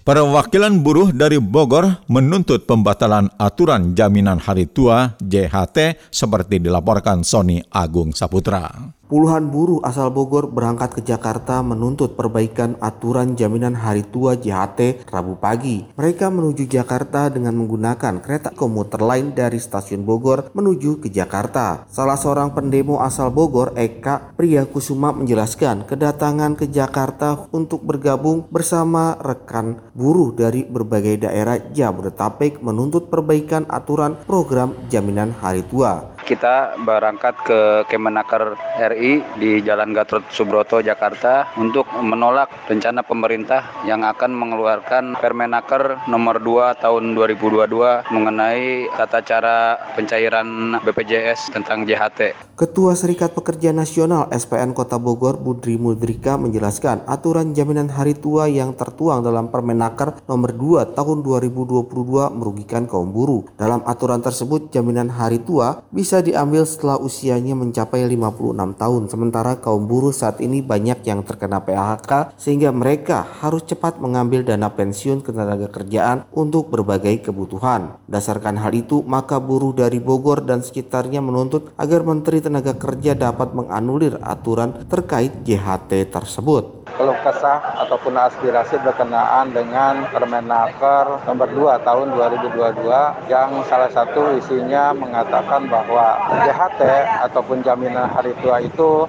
Perwakilan 0.03 0.83
buruh 0.83 1.15
dari 1.15 1.39
Bogor 1.39 2.03
menuntut 2.11 2.67
pembatalan 2.67 3.31
aturan 3.39 3.95
jaminan 3.95 4.35
hari 4.35 4.67
tua 4.67 5.15
JHT 5.23 6.11
seperti 6.11 6.59
dilaporkan 6.59 7.23
Sony 7.23 7.63
Agung 7.71 8.11
Saputra. 8.11 8.67
Puluhan 9.13 9.53
buruh 9.53 9.77
asal 9.85 10.09
Bogor 10.09 10.49
berangkat 10.49 10.97
ke 10.97 11.05
Jakarta 11.05 11.61
menuntut 11.61 12.17
perbaikan 12.17 12.73
aturan 12.81 13.37
jaminan 13.37 13.77
hari 13.77 14.01
tua 14.01 14.33
JHT 14.33 15.05
Rabu 15.05 15.37
pagi. 15.37 15.85
Mereka 15.93 16.33
menuju 16.33 16.65
Jakarta 16.65 17.29
dengan 17.29 17.53
menggunakan 17.61 18.25
kereta 18.25 18.49
komuter 18.57 19.05
lain 19.05 19.37
dari 19.37 19.61
stasiun 19.61 20.01
Bogor 20.01 20.49
menuju 20.57 20.97
ke 20.97 21.13
Jakarta. 21.13 21.85
Salah 21.93 22.17
seorang 22.17 22.57
pendemo 22.57 23.05
asal 23.05 23.29
Bogor, 23.29 23.77
Eka 23.77 24.33
Priyakusuma 24.33 25.13
menjelaskan 25.13 25.85
kedatangan 25.85 26.57
ke 26.57 26.73
Jakarta 26.73 27.37
untuk 27.53 27.85
bergabung 27.85 28.49
bersama 28.49 29.13
rekan 29.21 29.77
buruh 29.93 30.33
dari 30.33 30.65
berbagai 30.65 31.29
daerah 31.29 31.61
Jabodetabek 31.61 32.65
menuntut 32.65 33.13
perbaikan 33.13 33.69
aturan 33.69 34.17
program 34.25 34.73
jaminan 34.89 35.37
hari 35.37 35.61
tua 35.69 36.12
kita 36.23 36.79
berangkat 36.81 37.35
ke 37.43 37.59
Kemenaker 37.91 38.55
RI 38.91 39.23
di 39.37 39.59
Jalan 39.61 39.91
Gatot 39.91 40.23
Subroto, 40.31 40.79
Jakarta 40.79 41.51
untuk 41.59 41.85
menolak 41.99 42.49
rencana 42.67 43.03
pemerintah 43.03 43.83
yang 43.83 44.07
akan 44.07 44.31
mengeluarkan 44.33 45.19
Permenaker 45.19 46.03
nomor 46.07 46.39
2 46.39 46.79
tahun 46.79 47.13
2022 47.15 48.09
mengenai 48.09 48.87
tata 48.95 49.19
cara 49.21 49.77
pencairan 49.93 50.79
BPJS 50.81 51.53
tentang 51.53 51.83
JHT. 51.83 52.53
Ketua 52.53 52.93
Serikat 52.93 53.33
Pekerja 53.33 53.73
Nasional 53.73 54.29
SPN 54.29 54.77
Kota 54.77 55.01
Bogor 55.01 55.41
Budri 55.41 55.75
Mudrika 55.75 56.37
menjelaskan 56.37 57.01
aturan 57.09 57.51
jaminan 57.57 57.89
hari 57.89 58.13
tua 58.13 58.45
yang 58.45 58.77
tertuang 58.77 59.25
dalam 59.25 59.49
Permenaker 59.49 60.21
nomor 60.29 60.53
2 60.53 60.93
tahun 60.93 61.25
2022 61.25 61.89
merugikan 62.37 62.85
kaum 62.85 63.09
buruh. 63.09 63.49
Dalam 63.57 63.81
aturan 63.89 64.21
tersebut 64.21 64.69
jaminan 64.69 65.09
hari 65.09 65.41
tua 65.41 65.81
bisa 65.89 66.12
bisa 66.13 66.29
diambil 66.29 66.61
setelah 66.61 67.01
usianya 67.01 67.57
mencapai 67.57 68.05
56 68.05 68.77
tahun. 68.77 69.01
Sementara 69.09 69.57
kaum 69.57 69.89
buruh 69.89 70.13
saat 70.13 70.45
ini 70.45 70.61
banyak 70.61 71.01
yang 71.09 71.25
terkena 71.25 71.57
PHK 71.65 72.37
sehingga 72.37 72.69
mereka 72.69 73.25
harus 73.41 73.65
cepat 73.65 73.97
mengambil 73.97 74.45
dana 74.45 74.69
pensiun 74.69 75.25
ketenaga 75.25 75.73
kerjaan 75.73 76.29
untuk 76.29 76.69
berbagai 76.69 77.25
kebutuhan. 77.25 77.97
Dasarkan 78.05 78.61
hal 78.61 78.77
itu, 78.77 79.01
maka 79.01 79.41
buruh 79.41 79.73
dari 79.73 79.97
Bogor 79.97 80.45
dan 80.45 80.61
sekitarnya 80.61 81.17
menuntut 81.17 81.73
agar 81.81 82.05
Menteri 82.05 82.45
Tenaga 82.45 82.77
Kerja 82.77 83.17
dapat 83.17 83.57
menganulir 83.57 84.21
aturan 84.21 84.85
terkait 84.85 85.41
JHT 85.41 86.13
tersebut 86.13 86.82
keluh 87.03 87.19
kesah 87.19 87.83
ataupun 87.83 88.15
aspirasi 88.15 88.79
berkenaan 88.79 89.51
dengan 89.51 90.07
Permenaker 90.07 91.19
nomor 91.27 91.51
2 91.51 91.83
tahun 91.83 92.15
2022 92.15 93.27
yang 93.27 93.59
salah 93.67 93.91
satu 93.91 94.39
isinya 94.39 94.95
mengatakan 94.95 95.67
bahwa 95.67 96.15
JHT 96.47 96.79
ataupun 97.27 97.59
jaminan 97.59 98.07
hari 98.07 98.31
tua 98.39 98.63
itu 98.63 99.03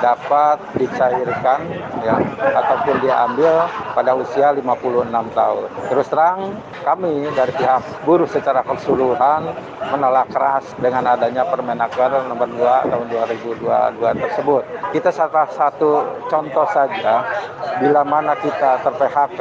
dapat 0.00 0.56
dicairkan 0.80 1.68
ya 2.00 2.16
ataupun 2.40 3.04
diambil 3.04 3.68
pada 3.92 4.16
usia 4.16 4.48
56 4.56 5.12
tahun. 5.36 5.68
Terus 5.92 6.06
terang 6.08 6.56
kami 6.80 7.28
dari 7.36 7.52
pihak 7.60 8.08
buruh 8.08 8.24
secara 8.24 8.64
keseluruhan 8.64 9.52
menolak 9.92 10.32
keras 10.32 10.64
dengan 10.80 11.12
adanya 11.12 11.44
Permenaker 11.44 12.24
nomor 12.24 12.48
2 12.48 12.88
tahun 12.88 13.06
2022 13.12 14.00
tersebut. 14.00 14.62
Kita 14.96 15.12
salah 15.12 15.44
satu 15.52 16.24
contoh 16.32 16.64
saja 16.72 17.33
bila 17.80 18.06
mana 18.06 18.38
kita 18.38 18.82
ter-PHK 18.86 19.40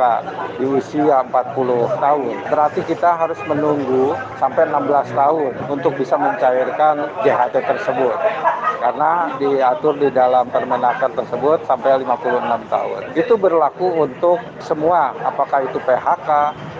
di 0.57 0.65
usia 0.65 1.21
40 1.21 2.01
tahun, 2.01 2.33
berarti 2.49 2.81
kita 2.85 3.09
harus 3.13 3.37
menunggu 3.45 4.17
sampai 4.41 4.69
16 4.69 5.13
tahun 5.13 5.51
untuk 5.69 5.93
bisa 5.97 6.17
mencairkan 6.17 7.09
JHT 7.21 7.55
tersebut. 7.61 8.15
Karena 8.83 9.31
diatur 9.39 9.95
di 9.95 10.11
dalam 10.11 10.51
Permenaker 10.51 11.15
tersebut 11.15 11.63
sampai 11.63 12.03
56 12.03 12.67
tahun. 12.67 13.01
Itu 13.15 13.39
berlaku 13.39 13.95
untuk 13.95 14.43
semua, 14.59 15.15
apakah 15.23 15.63
itu 15.63 15.79
PHK, 15.79 16.29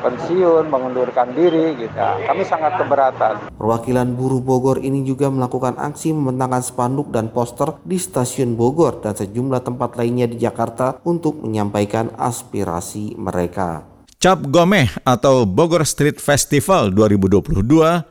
pensiun, 0.04 0.68
mengundurkan 0.68 1.32
diri 1.32 1.80
gitu. 1.80 1.96
Ya, 1.96 2.20
kami 2.28 2.44
sangat 2.44 2.76
keberatan. 2.76 3.56
Perwakilan 3.56 4.12
buruh 4.20 4.44
Bogor 4.44 4.84
ini 4.84 5.08
juga 5.08 5.32
melakukan 5.32 5.80
aksi 5.80 6.12
membentangkan 6.12 6.62
spanduk 6.68 7.08
dan 7.16 7.32
poster 7.32 7.80
di 7.88 7.96
stasiun 7.96 8.60
Bogor 8.60 9.00
dan 9.00 9.16
sejumlah 9.16 9.64
tempat 9.64 9.96
lainnya 9.96 10.28
di 10.28 10.36
Jakarta 10.36 11.00
untuk 11.08 11.40
menyampaikan 11.40 12.12
aspirasi 12.20 13.16
mereka. 13.16 13.93
Cap 14.24 14.40
Gomeh 14.48 14.88
atau 15.04 15.44
Bogor 15.44 15.84
Street 15.84 16.16
Festival 16.16 16.96
2022 16.96 17.60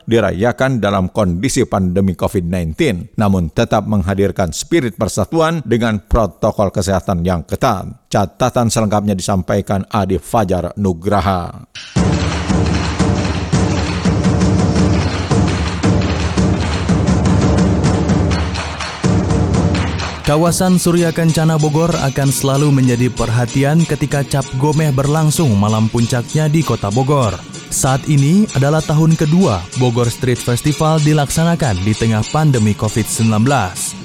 dirayakan 0.05 0.77
dalam 0.77 1.09
kondisi 1.09 1.65
pandemi 1.65 2.13
COVID-19, 2.13 3.17
namun 3.17 3.49
tetap 3.49 3.89
menghadirkan 3.89 4.53
spirit 4.53 4.93
persatuan 4.93 5.65
dengan 5.65 5.97
protokol 6.05 6.69
kesehatan 6.69 7.25
yang 7.25 7.41
ketat. 7.41 8.05
Catatan 8.13 8.69
selengkapnya 8.69 9.17
disampaikan 9.17 9.89
Adi 9.89 10.21
Fajar 10.21 10.77
Nugraha. 10.77 11.65
Kawasan 20.23 20.79
Surya 20.79 21.11
Kencana 21.11 21.59
Bogor 21.59 21.91
akan 21.91 22.31
selalu 22.31 22.71
menjadi 22.71 23.11
perhatian 23.11 23.83
ketika 23.83 24.23
cap 24.23 24.47
gomeh 24.55 24.87
berlangsung 24.95 25.51
malam 25.51 25.91
puncaknya 25.91 26.47
di 26.47 26.63
kota 26.63 26.87
Bogor. 26.87 27.35
Saat 27.67 28.07
ini 28.07 28.47
adalah 28.55 28.79
tahun 28.79 29.19
kedua 29.19 29.59
Bogor 29.83 30.07
Street 30.07 30.39
Festival 30.39 31.03
dilaksanakan 31.03 31.75
di 31.83 31.91
tengah 31.91 32.23
pandemi 32.31 32.71
COVID-19. 32.71 33.43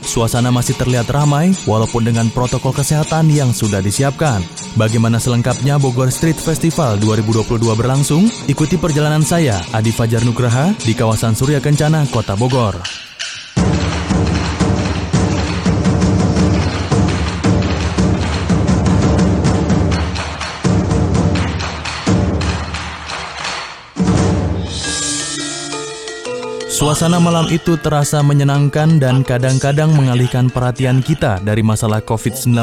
Suasana 0.03 0.51
masih 0.51 0.75
terlihat 0.75 1.07
ramai 1.07 1.55
walaupun 1.71 2.11
dengan 2.11 2.27
protokol 2.35 2.75
kesehatan 2.75 3.31
yang 3.31 3.55
sudah 3.55 3.79
disiapkan. 3.79 4.43
Bagaimana 4.75 5.23
selengkapnya 5.23 5.79
Bogor 5.79 6.11
Street 6.11 6.43
Festival 6.43 6.99
2022 6.99 7.63
berlangsung? 7.79 8.27
Ikuti 8.51 8.75
perjalanan 8.75 9.23
saya, 9.23 9.63
Adi 9.71 9.95
Fajar 9.95 10.27
Nugraha, 10.27 10.75
di 10.83 10.99
kawasan 10.99 11.39
Surya 11.39 11.63
Kencana, 11.63 12.11
Kota 12.11 12.35
Bogor. 12.35 13.08
Suasana 26.79 27.19
malam 27.19 27.51
itu 27.51 27.75
terasa 27.75 28.23
menyenangkan 28.23 29.03
dan 29.03 29.27
kadang-kadang 29.27 29.91
mengalihkan 29.99 30.47
perhatian 30.47 31.03
kita 31.03 31.43
dari 31.43 31.59
masalah 31.59 31.99
COVID-19 32.07 32.55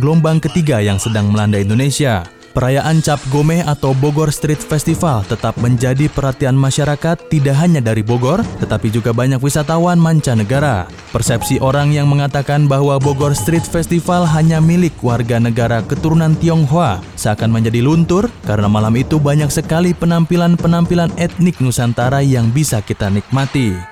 gelombang 0.00 0.40
ketiga 0.40 0.80
yang 0.80 0.96
sedang 0.96 1.28
melanda 1.28 1.60
Indonesia. 1.60 2.24
Perayaan 2.50 2.98
Cap 2.98 3.22
Gomeh 3.30 3.62
atau 3.62 3.94
Bogor 3.94 4.34
Street 4.34 4.58
Festival 4.58 5.22
tetap 5.22 5.54
menjadi 5.62 6.10
perhatian 6.10 6.58
masyarakat 6.58 7.30
tidak 7.30 7.54
hanya 7.54 7.78
dari 7.78 8.02
Bogor, 8.02 8.42
tetapi 8.58 8.90
juga 8.90 9.14
banyak 9.14 9.38
wisatawan 9.38 10.02
mancanegara. 10.02 10.90
Persepsi 11.14 11.62
orang 11.62 11.94
yang 11.94 12.10
mengatakan 12.10 12.66
bahwa 12.66 12.98
Bogor 12.98 13.38
Street 13.38 13.62
Festival 13.62 14.26
hanya 14.26 14.58
milik 14.58 14.98
warga 14.98 15.38
negara 15.38 15.78
keturunan 15.86 16.34
Tionghoa 16.34 16.98
seakan 17.14 17.54
menjadi 17.54 17.86
luntur 17.86 18.26
karena 18.42 18.66
malam 18.66 18.98
itu 18.98 19.22
banyak 19.22 19.48
sekali 19.54 19.94
penampilan-penampilan 19.94 21.14
etnik 21.22 21.62
Nusantara 21.62 22.18
yang 22.18 22.50
bisa 22.50 22.82
kita 22.82 23.14
nikmati. 23.14 23.89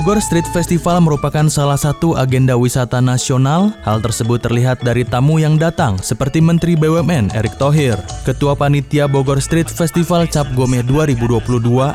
Bogor 0.00 0.16
Street 0.16 0.48
Festival 0.48 1.04
merupakan 1.04 1.44
salah 1.52 1.76
satu 1.76 2.16
agenda 2.16 2.56
wisata 2.56 3.04
nasional. 3.04 3.76
Hal 3.84 4.00
tersebut 4.00 4.40
terlihat 4.40 4.80
dari 4.80 5.04
tamu 5.04 5.36
yang 5.36 5.60
datang, 5.60 6.00
seperti 6.00 6.40
Menteri 6.40 6.72
BUMN 6.72 7.36
Erick 7.36 7.60
Thohir. 7.60 8.00
Ketua 8.24 8.56
Panitia 8.56 9.04
Bogor 9.04 9.44
Street 9.44 9.68
Festival 9.68 10.24
Cap 10.32 10.48
Gomeh 10.56 10.80
2022 10.88 11.36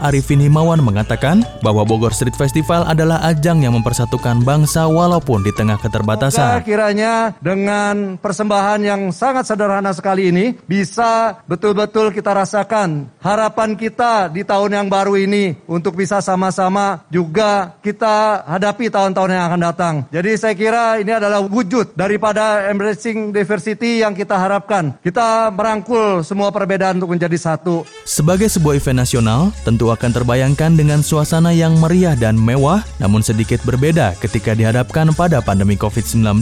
Arifin 0.06 0.38
Himawan 0.38 0.86
mengatakan 0.86 1.42
bahwa 1.66 1.82
Bogor 1.82 2.14
Street 2.14 2.38
Festival 2.38 2.86
adalah 2.86 3.26
ajang 3.26 3.66
yang 3.66 3.74
mempersatukan 3.74 4.46
bangsa 4.46 4.86
walaupun 4.86 5.42
di 5.42 5.50
tengah 5.58 5.82
keterbatasan. 5.82 6.62
Semoga 6.62 6.62
kiranya 6.62 7.34
dengan 7.42 8.22
persembahan 8.22 8.86
yang 8.86 9.02
sangat 9.10 9.50
sederhana 9.50 9.98
sekali 9.98 10.30
ini 10.30 10.54
bisa 10.70 11.42
betul-betul 11.50 12.14
kita 12.14 12.38
rasakan 12.38 13.10
harapan 13.18 13.74
kita 13.74 14.30
di 14.30 14.46
tahun 14.46 14.78
yang 14.78 14.88
baru 14.94 15.18
ini 15.18 15.58
untuk 15.66 15.98
bisa 15.98 16.22
sama-sama 16.22 17.02
juga 17.10 17.74
kita 17.82 17.95
hadapi 18.04 18.92
tahun-tahun 18.92 19.32
yang 19.32 19.46
akan 19.48 19.62
datang. 19.62 19.96
Jadi 20.12 20.32
saya 20.36 20.52
kira 20.58 21.00
ini 21.00 21.16
adalah 21.16 21.40
wujud 21.40 21.96
daripada 21.96 22.68
embracing 22.68 23.32
diversity 23.32 24.04
yang 24.04 24.12
kita 24.12 24.36
harapkan. 24.36 24.98
Kita 25.00 25.54
merangkul 25.54 26.26
semua 26.28 26.52
perbedaan 26.52 27.00
untuk 27.00 27.16
menjadi 27.16 27.38
satu. 27.40 27.88
Sebagai 28.04 28.52
sebuah 28.52 28.76
event 28.76 29.00
nasional, 29.06 29.56
tentu 29.64 29.94
akan 29.94 30.12
terbayangkan 30.12 30.76
dengan 30.76 31.00
suasana 31.00 31.56
yang 31.56 31.80
meriah 31.80 32.18
dan 32.18 32.36
mewah, 32.36 32.84
namun 33.00 33.24
sedikit 33.24 33.64
berbeda 33.64 34.18
ketika 34.20 34.52
dihadapkan 34.52 35.14
pada 35.16 35.40
pandemi 35.40 35.80
COVID-19. 35.80 36.42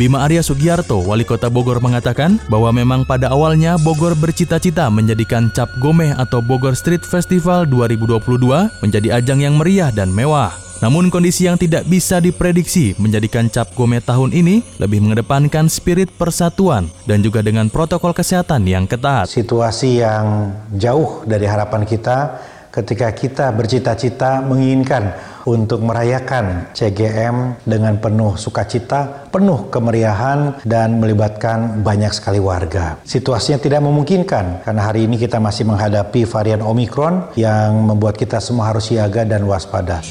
Bima 0.00 0.24
Arya 0.24 0.40
Sugiarto, 0.40 1.04
Wali 1.04 1.28
Kota 1.28 1.52
Bogor 1.52 1.78
mengatakan 1.84 2.40
bahwa 2.48 2.72
memang 2.72 3.04
pada 3.04 3.30
awalnya 3.30 3.76
Bogor 3.76 4.16
bercita-cita 4.16 4.88
menjadikan 4.88 5.52
Cap 5.52 5.68
Gomeh 5.78 6.16
atau 6.16 6.40
Bogor 6.40 6.72
Street 6.72 7.04
Festival 7.04 7.68
2022 7.68 8.80
menjadi 8.80 9.20
ajang 9.20 9.44
yang 9.44 9.54
meriah 9.60 9.92
dan 9.92 10.08
mewah. 10.08 10.67
Namun 10.78 11.10
kondisi 11.10 11.50
yang 11.50 11.58
tidak 11.58 11.90
bisa 11.90 12.22
diprediksi 12.22 12.94
menjadikan 13.02 13.50
Cap 13.50 13.74
Gome 13.74 13.98
tahun 13.98 14.30
ini 14.30 14.62
lebih 14.78 15.02
mengedepankan 15.02 15.66
spirit 15.66 16.06
persatuan 16.14 16.86
dan 17.02 17.18
juga 17.18 17.42
dengan 17.42 17.66
protokol 17.66 18.14
kesehatan 18.14 18.62
yang 18.62 18.86
ketat. 18.86 19.26
Situasi 19.26 19.98
yang 19.98 20.54
jauh 20.78 21.26
dari 21.26 21.50
harapan 21.50 21.82
kita 21.82 22.38
ketika 22.70 23.10
kita 23.10 23.50
bercita-cita 23.50 24.38
menginginkan 24.46 25.18
untuk 25.48 25.82
merayakan 25.82 26.70
CGM 26.76 27.64
dengan 27.66 27.98
penuh 27.98 28.38
sukacita, 28.38 29.26
penuh 29.34 29.66
kemeriahan, 29.72 30.62
dan 30.62 31.00
melibatkan 31.02 31.82
banyak 31.82 32.12
sekali 32.14 32.38
warga. 32.38 33.00
Situasinya 33.02 33.58
tidak 33.58 33.82
memungkinkan 33.82 34.62
karena 34.62 34.82
hari 34.84 35.10
ini 35.10 35.18
kita 35.18 35.40
masih 35.42 35.66
menghadapi 35.66 36.22
varian 36.28 36.62
Omikron 36.62 37.34
yang 37.34 37.74
membuat 37.82 38.14
kita 38.14 38.38
semua 38.38 38.70
harus 38.70 38.92
siaga 38.92 39.24
dan 39.24 39.42
waspada. 39.48 40.04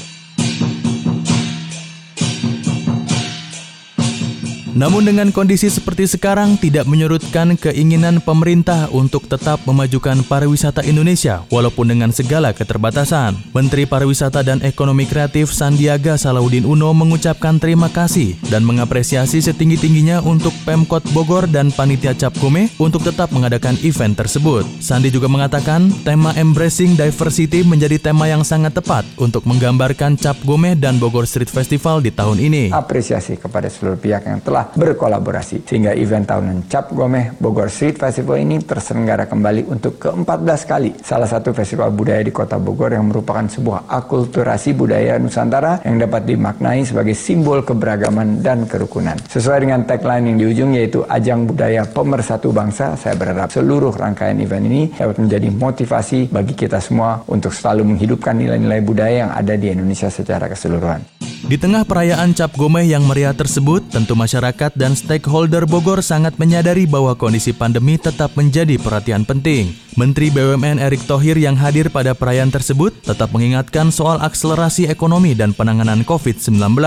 Namun 4.78 5.02
dengan 5.02 5.34
kondisi 5.34 5.66
seperti 5.66 6.06
sekarang 6.06 6.54
tidak 6.54 6.86
menyurutkan 6.86 7.58
keinginan 7.58 8.22
pemerintah 8.22 8.86
untuk 8.94 9.26
tetap 9.26 9.58
memajukan 9.66 10.22
pariwisata 10.22 10.86
Indonesia 10.86 11.42
walaupun 11.50 11.90
dengan 11.90 12.14
segala 12.14 12.54
keterbatasan. 12.54 13.34
Menteri 13.50 13.90
Pariwisata 13.90 14.46
dan 14.46 14.62
Ekonomi 14.62 15.02
Kreatif 15.02 15.50
Sandiaga 15.50 16.14
Salahuddin 16.14 16.62
Uno 16.62 16.94
mengucapkan 16.94 17.58
terima 17.58 17.90
kasih 17.90 18.38
dan 18.54 18.62
mengapresiasi 18.62 19.42
setinggi-tingginya 19.42 20.22
untuk 20.22 20.54
Pemkot 20.62 21.02
Bogor 21.10 21.50
dan 21.50 21.74
Panitia 21.74 22.14
Cap 22.14 22.38
Gome 22.38 22.70
untuk 22.78 23.02
tetap 23.02 23.34
mengadakan 23.34 23.74
event 23.82 24.14
tersebut. 24.14 24.62
Sandi 24.78 25.10
juga 25.10 25.26
mengatakan 25.26 25.90
tema 26.06 26.30
Embracing 26.38 26.94
Diversity 26.94 27.66
menjadi 27.66 27.98
tema 27.98 28.30
yang 28.30 28.46
sangat 28.46 28.78
tepat 28.78 29.02
untuk 29.18 29.42
menggambarkan 29.42 30.14
Cap 30.14 30.38
Gome 30.46 30.78
dan 30.78 31.02
Bogor 31.02 31.26
Street 31.26 31.50
Festival 31.50 31.98
di 31.98 32.14
tahun 32.14 32.38
ini. 32.38 32.70
Apresiasi 32.70 33.34
kepada 33.34 33.66
seluruh 33.66 33.98
pihak 33.98 34.22
yang 34.22 34.38
telah 34.38 34.67
berkolaborasi 34.74 35.64
sehingga 35.64 35.94
event 35.94 36.26
tahunan 36.26 36.66
Cap 36.66 36.90
Gomeh 36.92 37.36
Bogor 37.38 37.70
Street 37.70 37.96
Festival 37.96 38.42
ini 38.42 38.58
terselenggara 38.60 39.30
kembali 39.30 39.68
untuk 39.70 40.00
ke-14 40.02 40.60
kali. 40.66 40.90
Salah 41.00 41.30
satu 41.30 41.54
festival 41.54 41.94
budaya 41.94 42.24
di 42.24 42.32
Kota 42.34 42.58
Bogor 42.58 42.92
yang 42.92 43.08
merupakan 43.08 43.46
sebuah 43.46 43.86
akulturasi 43.86 44.74
budaya 44.74 45.20
Nusantara 45.20 45.80
yang 45.86 46.00
dapat 46.02 46.26
dimaknai 46.26 46.82
sebagai 46.82 47.14
simbol 47.14 47.62
keberagaman 47.62 48.40
dan 48.40 48.64
kerukunan. 48.64 49.14
Sesuai 49.28 49.68
dengan 49.68 49.84
tagline 49.84 50.32
yang 50.32 50.36
di 50.40 50.46
ujung 50.48 50.70
yaitu 50.74 51.04
ajang 51.06 51.44
budaya 51.44 51.84
pemersatu 51.84 52.50
bangsa, 52.50 52.96
saya 52.96 53.14
berharap 53.14 53.52
seluruh 53.52 53.92
rangkaian 53.94 54.40
event 54.40 54.64
ini 54.66 54.82
dapat 54.96 55.20
menjadi 55.20 55.48
motivasi 55.52 56.32
bagi 56.32 56.56
kita 56.56 56.80
semua 56.80 57.20
untuk 57.28 57.52
selalu 57.52 57.94
menghidupkan 57.94 58.34
nilai-nilai 58.34 58.80
budaya 58.80 59.28
yang 59.28 59.32
ada 59.36 59.54
di 59.54 59.70
Indonesia 59.70 60.08
secara 60.08 60.48
keseluruhan. 60.48 61.18
Di 61.38 61.54
tengah 61.54 61.86
perayaan 61.86 62.34
Cap 62.34 62.58
Gomeh 62.58 62.82
yang 62.90 63.06
meriah 63.06 63.30
tersebut, 63.30 63.86
tentu 63.94 64.18
masyarakat 64.18 64.47
dan 64.78 64.94
stakeholder 64.94 65.66
Bogor 65.66 66.00
sangat 66.00 66.38
menyadari 66.38 66.86
bahwa 66.86 67.12
kondisi 67.18 67.50
pandemi 67.50 67.98
tetap 67.98 68.32
menjadi 68.38 68.78
perhatian 68.78 69.26
penting. 69.26 69.74
Menteri 69.98 70.30
BUMN 70.30 70.78
Erick 70.78 71.10
Thohir 71.10 71.34
yang 71.34 71.58
hadir 71.58 71.90
pada 71.90 72.14
perayaan 72.14 72.54
tersebut 72.54 72.94
tetap 73.02 73.34
mengingatkan 73.34 73.90
soal 73.90 74.22
akselerasi 74.22 74.86
ekonomi 74.86 75.34
dan 75.34 75.50
penanganan 75.50 76.06
COVID-19. 76.06 76.78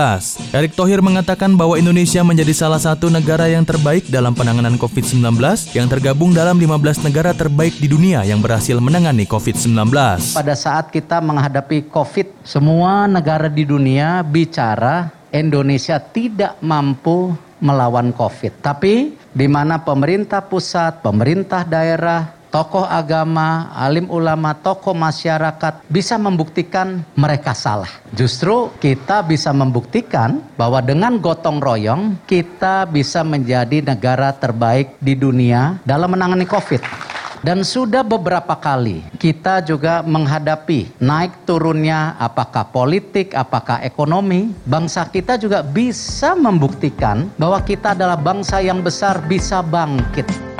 Erick 0.56 0.72
Thohir 0.72 1.04
mengatakan 1.04 1.52
bahwa 1.60 1.76
Indonesia 1.76 2.24
menjadi 2.24 2.56
salah 2.56 2.80
satu 2.80 3.12
negara 3.12 3.52
yang 3.52 3.68
terbaik 3.68 4.08
dalam 4.08 4.32
penanganan 4.32 4.80
COVID-19 4.80 5.36
yang 5.76 5.92
tergabung 5.92 6.32
dalam 6.32 6.56
15 6.56 7.04
negara 7.04 7.36
terbaik 7.36 7.76
di 7.76 7.84
dunia 7.84 8.24
yang 8.24 8.40
berhasil 8.40 8.80
menangani 8.80 9.28
COVID-19. 9.28 9.92
Pada 10.32 10.54
saat 10.56 10.88
kita 10.88 11.20
menghadapi 11.20 11.92
COVID, 11.92 12.48
semua 12.48 13.04
negara 13.04 13.52
di 13.52 13.68
dunia 13.68 14.24
bicara 14.24 15.12
Indonesia 15.32 16.00
tidak 16.00 16.56
mampu 16.64 17.32
melawan 17.62 18.10
COVID. 18.10 18.58
Tapi 18.58 19.14
di 19.30 19.46
mana 19.46 19.78
pemerintah 19.78 20.42
pusat, 20.42 20.98
pemerintah 21.00 21.62
daerah, 21.62 22.34
tokoh 22.52 22.84
agama, 22.84 23.72
alim 23.72 24.10
ulama, 24.12 24.52
tokoh 24.52 24.92
masyarakat 24.92 25.86
bisa 25.88 26.20
membuktikan 26.20 27.00
mereka 27.16 27.56
salah. 27.56 27.88
Justru 28.12 28.68
kita 28.82 29.24
bisa 29.24 29.54
membuktikan 29.54 30.44
bahwa 30.60 30.84
dengan 30.84 31.16
gotong 31.16 31.62
royong 31.62 32.20
kita 32.28 32.84
bisa 32.90 33.24
menjadi 33.24 33.80
negara 33.80 34.34
terbaik 34.36 34.98
di 35.00 35.16
dunia 35.16 35.80
dalam 35.86 36.12
menangani 36.12 36.44
COVID. 36.44 37.11
Dan 37.42 37.66
sudah 37.66 38.06
beberapa 38.06 38.54
kali 38.54 39.02
kita 39.18 39.66
juga 39.66 39.98
menghadapi 40.06 40.94
naik 41.02 41.42
turunnya 41.42 42.14
apakah 42.22 42.70
politik, 42.70 43.34
apakah 43.34 43.82
ekonomi. 43.82 44.54
Bangsa 44.62 45.10
kita 45.10 45.34
juga 45.34 45.66
bisa 45.66 46.38
membuktikan 46.38 47.26
bahwa 47.34 47.58
kita 47.66 47.98
adalah 47.98 48.14
bangsa 48.14 48.62
yang 48.62 48.78
besar 48.78 49.18
bisa 49.26 49.58
bangkit. 49.58 50.51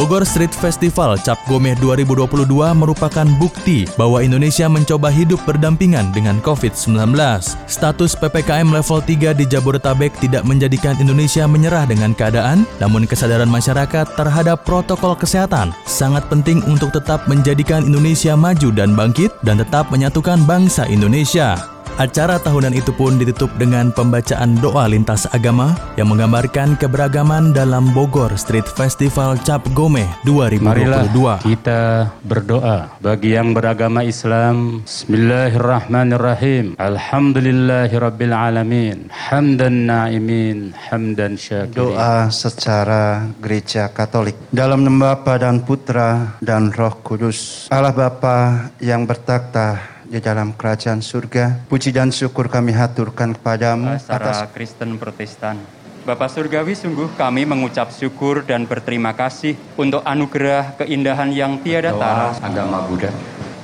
Bogor 0.00 0.24
Street 0.24 0.56
Festival 0.56 1.20
Cap 1.20 1.36
Gomeh 1.44 1.76
2022 1.76 2.48
merupakan 2.72 3.28
bukti 3.36 3.84
bahwa 4.00 4.24
Indonesia 4.24 4.64
mencoba 4.64 5.12
hidup 5.12 5.44
berdampingan 5.44 6.08
dengan 6.16 6.40
COVID-19. 6.40 7.20
Status 7.68 8.16
PPKM 8.16 8.64
level 8.72 9.04
3 9.04 9.36
di 9.36 9.44
Jabodetabek 9.44 10.16
tidak 10.24 10.48
menjadikan 10.48 10.96
Indonesia 10.96 11.44
menyerah 11.44 11.84
dengan 11.84 12.16
keadaan, 12.16 12.64
namun 12.80 13.04
kesadaran 13.04 13.52
masyarakat 13.52 14.16
terhadap 14.16 14.64
protokol 14.64 15.12
kesehatan 15.12 15.68
sangat 15.84 16.24
penting 16.32 16.64
untuk 16.64 16.96
tetap 16.96 17.28
menjadikan 17.28 17.84
Indonesia 17.84 18.32
maju 18.32 18.72
dan 18.72 18.96
bangkit 18.96 19.28
dan 19.44 19.60
tetap 19.60 19.92
menyatukan 19.92 20.40
bangsa 20.48 20.88
Indonesia. 20.88 21.79
Acara 22.00 22.40
tahunan 22.40 22.72
itu 22.72 22.96
pun 22.96 23.20
ditutup 23.20 23.52
dengan 23.60 23.92
pembacaan 23.92 24.56
doa 24.56 24.88
lintas 24.88 25.28
agama 25.36 25.76
yang 26.00 26.08
menggambarkan 26.08 26.80
keberagaman 26.80 27.52
dalam 27.52 27.92
Bogor 27.92 28.32
Street 28.40 28.64
Festival 28.64 29.36
Cap 29.44 29.60
Gomeh 29.76 30.08
2022. 30.24 30.64
Marilah 30.64 31.04
kita 31.44 32.08
berdoa 32.24 32.88
bagi 33.04 33.36
yang 33.36 33.52
beragama 33.52 34.00
Islam. 34.00 34.80
Bismillahirrahmanirrahim. 34.88 36.80
Alhamdulillahirabbil 36.80 38.32
alamin. 38.32 39.12
Hamdan 39.12 39.84
naimin, 39.84 40.72
hamdan 40.72 41.36
syakirin. 41.36 42.00
Doa 42.00 42.32
secara 42.32 43.28
gereja 43.44 43.92
Katolik 43.92 44.40
dalam 44.48 44.88
nama 44.88 45.20
Bapa 45.20 45.36
dan 45.36 45.60
Putra 45.68 46.40
dan 46.40 46.72
Roh 46.72 46.96
Kudus. 47.04 47.68
Allah 47.68 47.92
Bapa 47.92 48.72
yang 48.80 49.04
bertakhta 49.04 49.99
di 50.10 50.18
dalam 50.18 50.50
kerajaan 50.58 50.98
surga. 50.98 51.70
Puji 51.70 51.94
dan 51.94 52.10
syukur 52.10 52.50
kami 52.50 52.74
haturkan 52.74 53.38
kepadamu 53.38 53.94
atas 53.94 54.50
Kristen 54.50 54.98
Protestan. 54.98 55.62
Bapak 56.02 56.34
Surgawi 56.34 56.74
sungguh 56.74 57.14
kami 57.14 57.46
mengucap 57.46 57.94
syukur 57.94 58.42
dan 58.42 58.66
berterima 58.66 59.14
kasih 59.14 59.54
untuk 59.78 60.02
anugerah 60.02 60.74
keindahan 60.82 61.30
yang 61.30 61.62
tiada 61.62 61.94
tara 61.94 62.34
agama 62.42 62.82
Buddha. 62.90 63.14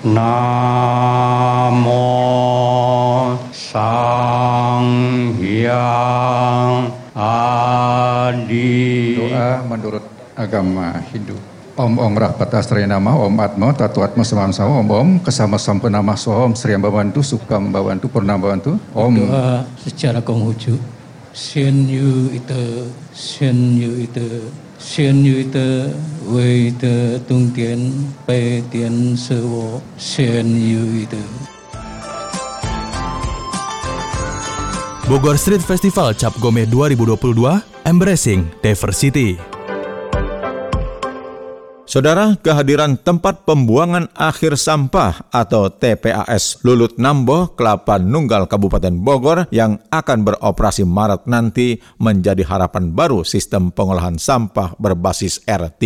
Namo 0.06 1.98
Sang 3.50 4.86
Hyang 5.40 6.94
Adi. 7.16 8.76
Doa 9.18 9.64
menurut 9.66 10.04
agama 10.36 11.00
Hindu. 11.10 11.55
Om 11.76 12.00
Om 12.00 12.16
Rahpat 12.16 12.56
Astri 12.56 12.88
Nama 12.88 13.12
Om 13.12 13.36
Atmo 13.36 13.68
Tatu 13.76 14.00
Atmo 14.00 14.24
Semam 14.24 14.48
Sama 14.48 14.80
Om 14.80 14.88
Om 14.88 15.08
Kesama 15.20 15.60
Sampunama 15.60 16.16
Sohom 16.16 16.56
Sri 16.56 16.72
Membantu 16.72 17.20
Suka 17.20 17.60
Membantu 17.60 18.08
Purna 18.08 18.40
Membantu 18.40 18.80
Om. 18.96 19.12
Doa 19.20 19.60
secara 19.84 20.24
Konghucu. 20.24 20.80
Sien 21.36 21.84
Yu 21.84 22.32
Ite 22.32 22.88
Sien 23.12 23.76
Yu 23.76 23.92
Ite 24.08 24.48
Sien 24.80 25.20
Yu 25.20 25.44
Ite 25.44 25.92
Wei 26.32 26.72
Ite 26.72 27.20
Tung 27.28 27.52
Tien 27.52 28.08
Pai 28.24 28.64
Tien 28.72 29.12
Se 29.12 29.36
Wo 29.44 29.84
Sien 30.00 30.48
Yu 30.56 31.04
Ite. 31.04 31.20
Bogor 35.04 35.36
Street 35.36 35.60
Festival 35.60 36.16
Cap 36.16 36.32
Gomeh 36.40 36.64
2022 36.64 37.84
Embracing 37.84 38.48
Diversity 38.64 39.55
Saudara, 41.86 42.34
kehadiran 42.42 42.98
tempat 42.98 43.46
pembuangan 43.46 44.10
akhir 44.18 44.58
sampah 44.58 45.30
atau 45.30 45.70
TPAS 45.70 46.58
Lulut 46.66 46.98
Nambo, 46.98 47.54
Kelapa 47.54 48.02
Nunggal 48.02 48.50
Kabupaten 48.50 48.90
Bogor 48.90 49.46
yang 49.54 49.78
akan 49.94 50.26
beroperasi 50.26 50.82
Maret 50.82 51.30
nanti 51.30 51.78
menjadi 52.02 52.42
harapan 52.42 52.90
baru 52.90 53.22
sistem 53.22 53.70
pengolahan 53.70 54.18
sampah 54.18 54.74
berbasis 54.82 55.46
R3. 55.46 55.78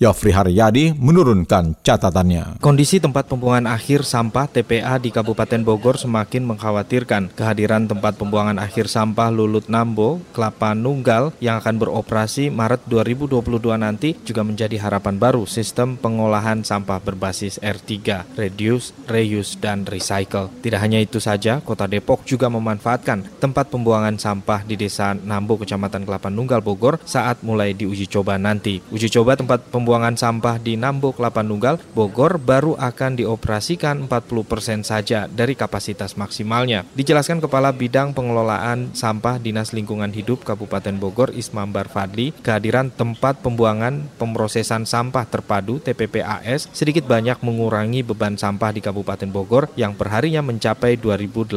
Yofri 0.00 0.32
Haryadi 0.32 0.96
menurunkan 0.96 1.84
catatannya. 1.84 2.56
Kondisi 2.64 2.96
tempat 2.96 3.28
pembuangan 3.28 3.68
akhir 3.68 4.08
sampah 4.08 4.48
TPA 4.48 4.96
di 4.96 5.12
Kabupaten 5.12 5.60
Bogor 5.60 6.00
semakin 6.00 6.48
mengkhawatirkan. 6.48 7.36
Kehadiran 7.36 7.84
tempat 7.84 8.16
pembuangan 8.16 8.56
akhir 8.56 8.88
sampah 8.88 9.28
Lulut 9.28 9.68
Nambo, 9.68 10.24
Kelapa 10.32 10.72
Nunggal 10.72 11.36
yang 11.44 11.60
akan 11.60 11.76
beroperasi 11.76 12.48
Maret 12.48 12.88
2022 12.88 13.44
nanti 13.76 14.16
juga 14.24 14.40
menjadi 14.40 14.80
harapan 14.80 15.20
baru 15.20 15.25
baru 15.26 15.42
sistem 15.42 15.98
pengolahan 15.98 16.62
sampah 16.62 17.02
berbasis 17.02 17.58
R3, 17.58 18.22
reduce, 18.38 18.94
reuse, 19.10 19.58
dan 19.58 19.82
recycle. 19.82 20.54
Tidak 20.62 20.78
hanya 20.78 21.02
itu 21.02 21.18
saja, 21.18 21.58
Kota 21.58 21.90
Depok 21.90 22.22
juga 22.22 22.46
memanfaatkan 22.46 23.26
tempat 23.42 23.66
pembuangan 23.66 24.14
sampah 24.22 24.62
di 24.62 24.78
Desa 24.78 25.18
Nambo, 25.18 25.58
Kecamatan 25.58 26.06
Kelapa 26.06 26.30
Nunggal, 26.30 26.62
Bogor 26.62 27.02
saat 27.02 27.42
mulai 27.42 27.74
diuji 27.74 28.06
coba 28.06 28.38
nanti. 28.38 28.78
Uji 28.94 29.10
coba 29.10 29.34
tempat 29.34 29.66
pembuangan 29.66 30.14
sampah 30.14 30.62
di 30.62 30.78
Nambo, 30.78 31.10
Kelapa 31.10 31.42
Nunggal, 31.42 31.82
Bogor 31.90 32.38
baru 32.38 32.78
akan 32.78 33.18
dioperasikan 33.18 34.06
40% 34.06 34.86
saja 34.86 35.26
dari 35.26 35.58
kapasitas 35.58 36.14
maksimalnya. 36.14 36.86
Dijelaskan 36.94 37.42
Kepala 37.42 37.74
Bidang 37.74 38.14
Pengelolaan 38.14 38.94
Sampah 38.94 39.42
Dinas 39.42 39.74
Lingkungan 39.74 40.14
Hidup 40.14 40.46
Kabupaten 40.46 40.94
Bogor, 41.02 41.34
Ismambar 41.34 41.90
Fadli, 41.90 42.30
kehadiran 42.46 42.94
tempat 42.94 43.42
pembuangan 43.42 44.06
pemrosesan 44.22 44.86
sampah 44.86 45.15
Sampah 45.16 45.32
Terpadu 45.32 45.80
TPPAS 45.80 46.68
sedikit 46.76 47.08
banyak 47.08 47.40
mengurangi 47.40 48.04
beban 48.04 48.36
sampah 48.36 48.68
di 48.68 48.84
Kabupaten 48.84 49.32
Bogor 49.32 49.72
yang 49.72 49.96
perharinya 49.96 50.44
mencapai 50.44 51.00
2.800 51.00 51.56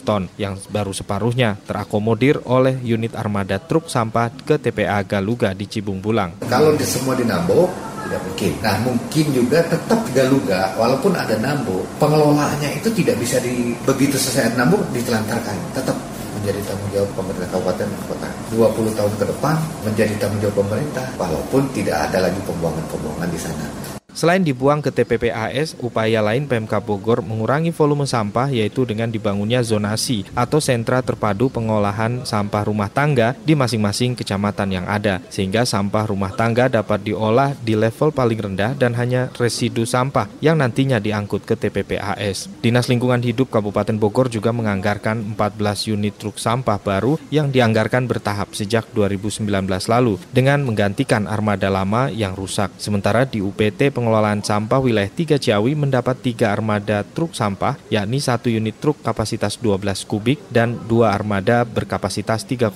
ton, 0.00 0.32
yang 0.40 0.56
baru 0.72 0.96
separuhnya 0.96 1.60
terakomodir 1.68 2.40
oleh 2.48 2.72
unit 2.80 3.12
armada 3.12 3.60
truk 3.60 3.92
sampah 3.92 4.32
ke 4.32 4.56
TPA 4.56 5.04
Galuga 5.04 5.52
di 5.52 5.68
Cibung 5.68 6.00
Bulang. 6.00 6.40
Kalau 6.48 6.72
di 6.72 6.88
semua 6.88 7.12
di 7.12 7.28
Nambo, 7.28 7.68
tidak 8.08 8.24
mungkin. 8.24 8.52
Nah 8.64 8.76
mungkin 8.80 9.26
juga 9.28 9.58
tetap 9.68 10.00
Galuga, 10.16 10.72
walaupun 10.80 11.12
ada 11.12 11.36
Nambo, 11.36 11.84
pengelolaannya 12.00 12.80
itu 12.80 12.88
tidak 12.96 13.20
bisa 13.20 13.36
di 13.44 13.76
begitu 13.84 14.16
selesai 14.16 14.56
Nambo 14.56 14.80
ditelantarkan, 14.96 15.76
tetap 15.76 16.00
menjadi 16.46 16.62
tanggung 16.70 16.90
jawab 16.94 17.10
pemerintah 17.18 17.48
kabupaten 17.50 17.86
dan 17.90 18.02
kota. 18.06 18.28
20 18.54 18.94
tahun 18.94 19.12
ke 19.18 19.24
depan 19.34 19.56
menjadi 19.82 20.14
tanggung 20.22 20.40
jawab 20.46 20.56
pemerintah, 20.62 21.06
walaupun 21.18 21.62
tidak 21.74 22.06
ada 22.06 22.30
lagi 22.30 22.38
pembuangan-pembuangan 22.46 23.26
di 23.34 23.40
sana. 23.42 23.95
Selain 24.16 24.40
dibuang 24.40 24.80
ke 24.80 24.88
TPPAS, 24.88 25.76
upaya 25.76 26.24
lain 26.24 26.48
Pemkap 26.48 26.80
Bogor 26.80 27.20
mengurangi 27.20 27.68
volume 27.68 28.08
sampah 28.08 28.48
yaitu 28.48 28.88
dengan 28.88 29.12
dibangunnya 29.12 29.60
zonasi 29.60 30.24
atau 30.32 30.56
sentra 30.56 31.04
terpadu 31.04 31.52
pengolahan 31.52 32.24
sampah 32.24 32.64
rumah 32.64 32.88
tangga 32.88 33.36
di 33.44 33.52
masing-masing 33.52 34.16
kecamatan 34.16 34.72
yang 34.72 34.88
ada, 34.88 35.20
sehingga 35.28 35.68
sampah 35.68 36.08
rumah 36.08 36.32
tangga 36.32 36.64
dapat 36.72 37.04
diolah 37.04 37.52
di 37.60 37.76
level 37.76 38.08
paling 38.08 38.40
rendah 38.40 38.72
dan 38.72 38.96
hanya 38.96 39.28
residu 39.36 39.84
sampah 39.84 40.32
yang 40.40 40.56
nantinya 40.56 40.96
diangkut 40.96 41.44
ke 41.44 41.52
TPPAS. 41.52 42.48
Dinas 42.64 42.88
Lingkungan 42.88 43.20
Hidup 43.20 43.52
Kabupaten 43.52 44.00
Bogor 44.00 44.32
juga 44.32 44.48
menganggarkan 44.48 45.36
14 45.36 45.92
unit 45.92 46.16
truk 46.16 46.40
sampah 46.40 46.80
baru 46.80 47.20
yang 47.28 47.52
dianggarkan 47.52 48.08
bertahap 48.08 48.56
sejak 48.56 48.88
2019 48.96 49.44
lalu 49.92 50.16
dengan 50.32 50.64
menggantikan 50.64 51.28
armada 51.28 51.68
lama 51.68 52.08
yang 52.08 52.32
rusak. 52.32 52.72
Sementara 52.80 53.28
di 53.28 53.44
UPT 53.44 53.92
Pengelolaan 54.06 54.38
Sampah 54.38 54.78
Wilayah 54.78 55.10
3 55.10 55.34
Ciawi 55.34 55.74
mendapat 55.74 56.14
tiga 56.22 56.54
armada 56.54 57.02
truk 57.02 57.34
sampah, 57.34 57.74
yakni 57.90 58.22
satu 58.22 58.46
unit 58.46 58.78
truk 58.78 59.02
kapasitas 59.02 59.58
12 59.58 60.06
kubik 60.06 60.38
dan 60.46 60.78
dua 60.86 61.10
armada 61.10 61.66
berkapasitas 61.66 62.46
3,5 62.46 62.70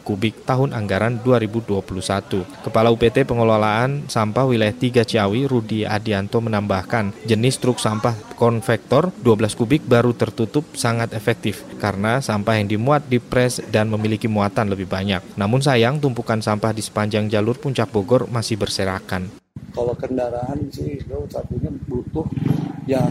kubik 0.00 0.40
tahun 0.48 0.72
anggaran 0.72 1.20
2021. 1.20 1.84
Kepala 2.64 2.88
UPT 2.96 3.28
Pengelolaan 3.28 4.08
Sampah 4.08 4.48
Wilayah 4.48 4.72
3 4.72 5.04
Ciawi, 5.04 5.44
Rudi 5.44 5.84
Adianto 5.84 6.40
menambahkan, 6.40 7.12
jenis 7.28 7.60
truk 7.60 7.76
sampah 7.76 8.16
konvektor 8.40 9.12
12 9.20 9.52
kubik 9.52 9.84
baru 9.84 10.16
tertutup 10.16 10.64
sangat 10.72 11.12
efektif 11.12 11.60
karena 11.76 12.24
sampah 12.24 12.56
yang 12.56 12.72
dimuat 12.72 13.04
dipres 13.04 13.60
dan 13.68 13.92
memiliki 13.92 14.32
muatan 14.32 14.72
lebih 14.72 14.88
banyak. 14.88 15.20
Namun 15.36 15.60
sayang 15.60 16.00
tumpukan 16.00 16.40
sampah 16.40 16.72
di 16.72 16.80
sepanjang 16.80 17.28
jalur 17.28 17.60
Puncak 17.60 17.92
Bogor 17.92 18.32
masih 18.32 18.56
berserakan. 18.56 19.39
Kalau 19.70 19.94
kendaraan 19.94 20.58
sih 20.74 20.98
itu 20.98 21.18
satunya 21.30 21.70
butuh 21.86 22.26
yang 22.90 23.10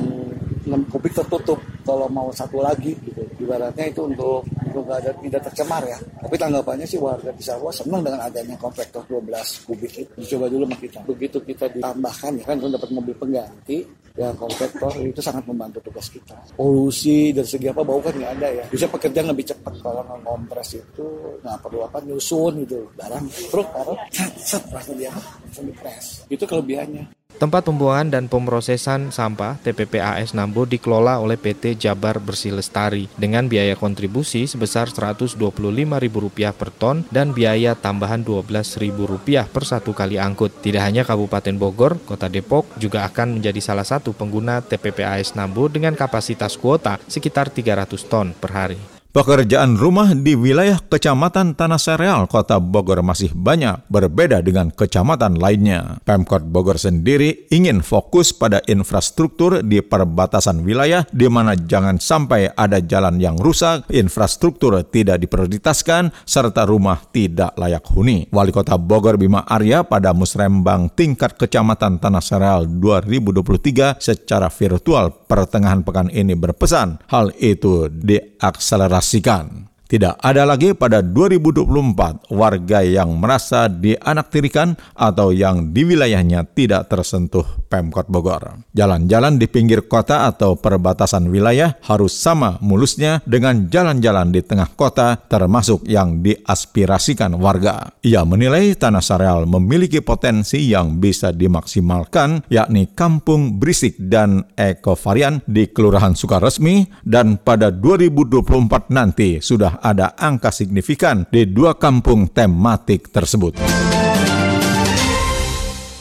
6 0.67 0.91
kubik 0.91 1.15
tertutup. 1.15 1.57
Kalau 1.87 2.05
mau 2.11 2.29
satu 2.29 2.61
lagi 2.61 2.93
gitu. 3.01 3.23
Ibaratnya 3.41 3.89
itu 3.89 4.05
untuk 4.05 4.45
untuk 4.69 4.85
ada 4.91 5.09
tidak 5.17 5.41
tercemar 5.49 5.81
ya. 5.87 5.97
Tapi 5.97 6.35
tanggapannya 6.37 6.85
sih 6.85 7.01
warga 7.01 7.33
di 7.33 7.41
Sawah 7.41 7.73
senang 7.73 8.05
dengan 8.05 8.21
adanya 8.21 8.53
konvektor 8.59 9.01
12 9.09 9.65
kubik 9.65 9.93
itu. 9.97 10.11
Dicoba 10.19 10.45
dulu 10.51 10.63
sama 10.69 10.77
kita. 10.77 10.99
Begitu 11.07 11.37
kita 11.41 11.65
ditambahkan 11.73 12.31
ya 12.37 12.43
kan 12.45 12.55
untuk 12.61 12.77
dapat 12.77 12.89
mobil 12.93 13.15
pengganti 13.17 13.77
ya 14.19 14.35
konvektor 14.35 14.91
itu 14.99 15.23
sangat 15.23 15.47
membantu 15.47 15.79
tugas 15.79 16.11
kita. 16.11 16.35
Polusi 16.59 17.31
dari 17.31 17.47
segi 17.47 17.71
apa 17.71 17.87
bau 17.87 18.03
kan 18.03 18.11
nggak 18.11 18.31
ada 18.35 18.47
ya. 18.51 18.65
Bisa 18.67 18.91
pekerjaan 18.91 19.31
lebih 19.31 19.47
cepat 19.47 19.79
kalau 19.79 20.03
ngompres 20.03 20.75
itu 20.75 21.39
nggak 21.39 21.57
perlu 21.63 21.87
apa 21.87 22.03
nyusun 22.03 22.67
gitu 22.67 22.91
barang 22.99 23.25
truk 23.47 23.69
taruh 23.71 23.99
set 24.35 24.67
langsung 24.75 24.99
dia 24.99 25.15
langsung 25.15 25.71
dipres. 25.71 26.27
Itu 26.27 26.43
kelebihannya. 26.43 27.19
Tempat 27.39 27.71
pembuangan 27.71 28.11
dan 28.11 28.27
pemrosesan 28.27 29.15
sampah 29.15 29.55
TPPAS 29.63 30.35
Nambo 30.35 30.67
dikelola 30.67 31.23
oleh 31.23 31.39
PT 31.39 31.79
Jabar 31.79 32.19
Bersih 32.19 32.51
Lestari 32.51 33.07
dengan 33.15 33.47
biaya 33.47 33.79
kontribusi 33.79 34.43
sebesar 34.43 34.91
Rp125.000 34.91 36.51
per 36.51 36.69
ton 36.75 37.07
dan 37.07 37.31
biaya 37.31 37.79
tambahan 37.79 38.27
Rp12.000 38.27 39.47
per 39.47 39.63
satu 39.63 39.95
kali 39.95 40.19
angkut. 40.19 40.51
Tidak 40.59 40.83
hanya 40.83 41.07
Kabupaten 41.07 41.55
Bogor, 41.55 42.03
Kota 42.03 42.27
Depok 42.27 42.65
juga 42.75 43.07
akan 43.07 43.39
menjadi 43.39 43.63
salah 43.63 43.87
satu 43.87 44.08
pengguna 44.13 44.61
TPPAS 44.61 45.33
Nambo 45.33 45.71
dengan 45.71 45.95
kapasitas 45.95 46.59
kuota 46.59 46.99
sekitar 47.07 47.49
300 47.49 47.89
ton 48.05 48.35
per 48.35 48.51
hari. 48.51 48.98
Pekerjaan 49.09 49.73
rumah 49.73 50.13
di 50.13 50.37
wilayah 50.37 50.77
Kecamatan 50.85 51.57
Tanah 51.57 51.81
Sereal, 51.81 52.29
Kota 52.29 52.61
Bogor 52.61 53.01
masih 53.01 53.33
banyak, 53.33 53.89
berbeda 53.89 54.37
dengan 54.45 54.69
kecamatan 54.69 55.41
lainnya. 55.41 55.97
Pemkot 56.05 56.45
Bogor 56.45 56.77
sendiri 56.77 57.49
ingin 57.49 57.81
fokus 57.81 58.29
pada 58.37 58.61
infrastruktur 58.69 59.65
di 59.65 59.81
perbatasan 59.81 60.61
wilayah 60.61 61.09
di 61.09 61.25
mana 61.25 61.57
jangan 61.57 61.97
sampai 61.97 62.53
ada 62.53 62.77
jalan 62.85 63.17
yang 63.17 63.33
rusak, 63.41 63.89
infrastruktur 63.89 64.77
tidak 64.85 65.25
diprioritaskan, 65.25 66.13
serta 66.21 66.69
rumah 66.69 67.01
tidak 67.09 67.57
layak 67.57 67.89
huni. 67.89 68.29
Wali 68.29 68.53
Kota 68.53 68.77
Bogor 68.77 69.17
Bima 69.17 69.41
Arya 69.41 69.89
pada 69.89 70.13
musrembang 70.13 70.93
tingkat 70.93 71.33
Kecamatan 71.33 71.97
Tanah 71.97 72.21
Sereal 72.21 72.69
2023 72.69 73.97
secara 73.97 74.53
virtual 74.53 75.25
pertengahan 75.25 75.81
pekan 75.81 76.13
ini 76.13 76.37
berpesan 76.37 77.01
hal 77.09 77.33
itu 77.41 77.89
diakselerasi 77.89 78.98
dioperasikan. 78.99 79.68
Tidak 79.89 80.21
ada 80.21 80.45
lagi 80.45 80.77
pada 80.77 81.01
2024 81.01 82.29
warga 82.29 82.85
yang 82.85 83.17
merasa 83.17 83.65
dianaktirikan 83.65 84.77
atau 84.93 85.33
yang 85.33 85.73
di 85.73 85.81
wilayahnya 85.81 86.45
tidak 86.53 86.93
tersentuh 86.93 87.41
Pemkot 87.65 88.05
Bogor. 88.05 88.61
Jalan-jalan 88.77 89.41
di 89.41 89.49
pinggir 89.49 89.89
kota 89.89 90.29
atau 90.29 90.61
perbatasan 90.61 91.25
wilayah 91.33 91.73
harus 91.89 92.13
sama 92.13 92.61
mulusnya 92.61 93.25
dengan 93.25 93.65
jalan-jalan 93.65 94.29
di 94.29 94.45
tengah 94.45 94.69
kota 94.77 95.25
termasuk 95.25 95.81
yang 95.89 96.21
diaspirasikan 96.21 97.33
warga. 97.41 97.89
Ia 98.05 98.21
menilai 98.29 98.77
Tanah 98.77 99.01
Sareal 99.01 99.49
memiliki 99.49 100.05
potensi 100.05 100.69
yang 100.69 101.01
bisa 101.01 101.33
dimaksimalkan 101.33 102.45
yakni 102.53 102.93
kampung 102.93 103.57
berisik 103.57 103.97
dan 103.97 104.45
ekovarian 104.53 105.41
di 105.49 105.65
Kelurahan 105.65 106.13
Sukaresmi 106.13 106.85
dan 107.01 107.41
pada 107.41 107.73
2024 107.73 108.93
nanti 108.93 109.41
sudah 109.41 109.78
ada 109.81 110.13
angka 110.19 110.53
signifikan 110.53 111.25
di 111.31 111.49
dua 111.49 111.75
kampung 111.75 112.29
tematik 112.29 113.09
tersebut. 113.09 113.57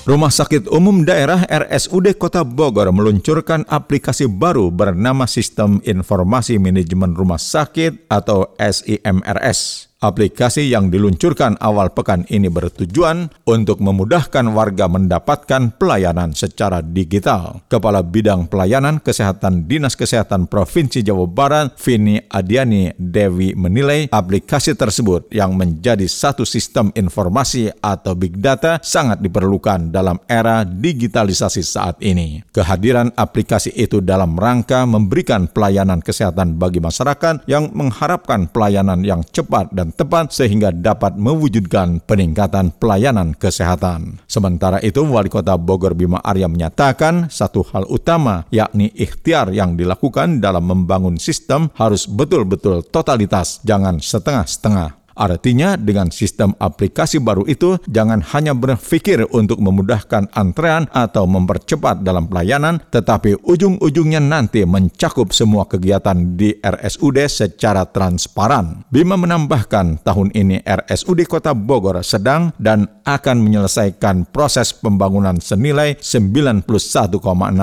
Rumah 0.09 0.33
Sakit 0.33 0.73
Umum 0.73 1.05
Daerah 1.05 1.45
RSUD 1.45 2.17
Kota 2.17 2.41
Bogor 2.41 2.89
meluncurkan 2.97 3.69
aplikasi 3.69 4.25
baru 4.25 4.73
bernama 4.73 5.29
Sistem 5.29 5.85
Informasi 5.85 6.57
Manajemen 6.57 7.13
Rumah 7.13 7.37
Sakit 7.37 8.09
atau 8.09 8.57
SIMRS. 8.57 9.88
Aplikasi 9.99 10.71
yang 10.71 10.95
diluncurkan 10.95 11.59
awal 11.59 11.91
pekan 11.91 12.23
ini 12.31 12.47
bertujuan 12.47 13.35
untuk 13.51 13.83
memudahkan 13.83 14.47
warga 14.55 14.87
mendapatkan 14.87 15.75
pelayanan 15.75 16.31
secara 16.39 16.87
digital. 16.87 17.67
Kepala 17.67 18.07
Bidang 18.07 18.47
Pelayanan 18.47 19.03
Kesehatan 19.03 19.67
Dinas 19.67 19.99
Kesehatan 19.99 20.47
Provinsi 20.47 21.03
Jawa 21.03 21.27
Barat, 21.27 21.75
Vini 21.83 22.15
Adiani 22.31 22.95
Dewi 22.95 23.59
menilai 23.59 24.07
aplikasi 24.15 24.79
tersebut 24.79 25.35
yang 25.35 25.59
menjadi 25.59 26.07
satu 26.07 26.47
sistem 26.47 26.95
informasi 26.95 27.67
atau 27.83 28.15
big 28.15 28.39
data 28.39 28.79
sangat 28.79 29.19
diperlukan 29.19 29.91
dalam 29.91 30.23
era 30.31 30.63
digitalisasi 30.63 31.67
saat 31.67 31.99
ini. 32.07 32.47
Kehadiran 32.55 33.11
aplikasi 33.19 33.75
itu 33.75 33.99
dalam 33.99 34.39
rangka 34.39 34.87
memberikan 34.87 35.51
pelayanan 35.51 35.99
kesehatan 35.99 36.55
bagi 36.55 36.79
masyarakat 36.79 37.51
yang 37.51 37.75
mengharapkan 37.75 38.47
pelayanan 38.47 39.03
yang 39.03 39.27
cepat 39.27 39.75
dan 39.75 39.88
tepat 39.95 40.35
sehingga 40.35 40.75
dapat 40.75 41.17
mewujudkan 41.17 42.03
peningkatan 42.03 42.75
pelayanan 42.77 43.33
kesehatan. 43.33 44.19
Sementara 44.27 44.83
itu, 44.83 45.07
Wali 45.07 45.31
Kota 45.31 45.55
Bogor 45.55 45.95
Bima 45.95 46.19
Arya 46.21 46.51
menyatakan 46.51 47.31
satu 47.31 47.63
hal 47.71 47.87
utama 47.87 48.45
yakni 48.51 48.91
ikhtiar 48.93 49.55
yang 49.55 49.79
dilakukan 49.79 50.43
dalam 50.43 50.67
membangun 50.67 51.17
sistem 51.17 51.71
harus 51.79 52.11
betul-betul 52.11 52.83
totalitas, 52.91 53.63
jangan 53.63 54.03
setengah-setengah. 54.03 54.98
Artinya 55.19 55.75
dengan 55.75 56.15
sistem 56.15 56.55
aplikasi 56.63 57.19
baru 57.19 57.43
itu 57.51 57.75
jangan 57.91 58.23
hanya 58.31 58.55
berpikir 58.55 59.27
untuk 59.35 59.59
memudahkan 59.59 60.31
antrean 60.31 60.87
atau 60.95 61.27
mempercepat 61.27 62.07
dalam 62.07 62.31
pelayanan, 62.31 62.79
tetapi 62.95 63.43
ujung-ujungnya 63.43 64.23
nanti 64.23 64.63
mencakup 64.63 65.35
semua 65.35 65.67
kegiatan 65.67 66.39
di 66.39 66.55
RSUD 66.63 67.27
secara 67.27 67.83
transparan. 67.91 68.87
Bima 68.95 69.19
menambahkan 69.19 70.07
tahun 70.07 70.31
ini 70.39 70.63
RSUD 70.63 71.27
Kota 71.27 71.51
Bogor 71.51 71.99
sedang 72.07 72.55
dan 72.63 72.87
akan 73.03 73.43
menyelesaikan 73.43 74.31
proses 74.31 74.71
pembangunan 74.71 75.43
senilai 75.43 75.99
91,6 75.99 76.63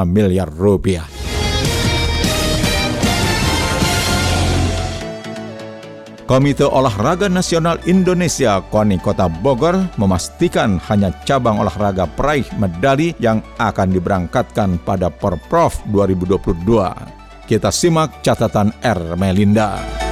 miliar 0.03 0.51
rupiah. 0.51 1.07
Komite 6.25 6.65
Olahraga 6.65 7.29
Nasional 7.29 7.77
Indonesia 7.85 8.57
KONI 8.73 8.97
Kota 8.97 9.29
Bogor 9.29 9.77
memastikan 10.01 10.81
hanya 10.89 11.13
cabang 11.21 11.61
olahraga 11.61 12.09
peraih 12.09 12.49
medali 12.57 13.13
yang 13.21 13.45
akan 13.61 13.93
diberangkatkan 13.93 14.81
pada 14.81 15.13
Porprov 15.13 15.77
2022. 15.93 17.45
Kita 17.45 17.69
simak 17.69 18.25
catatan 18.25 18.73
R. 18.81 19.13
Melinda. 19.13 20.04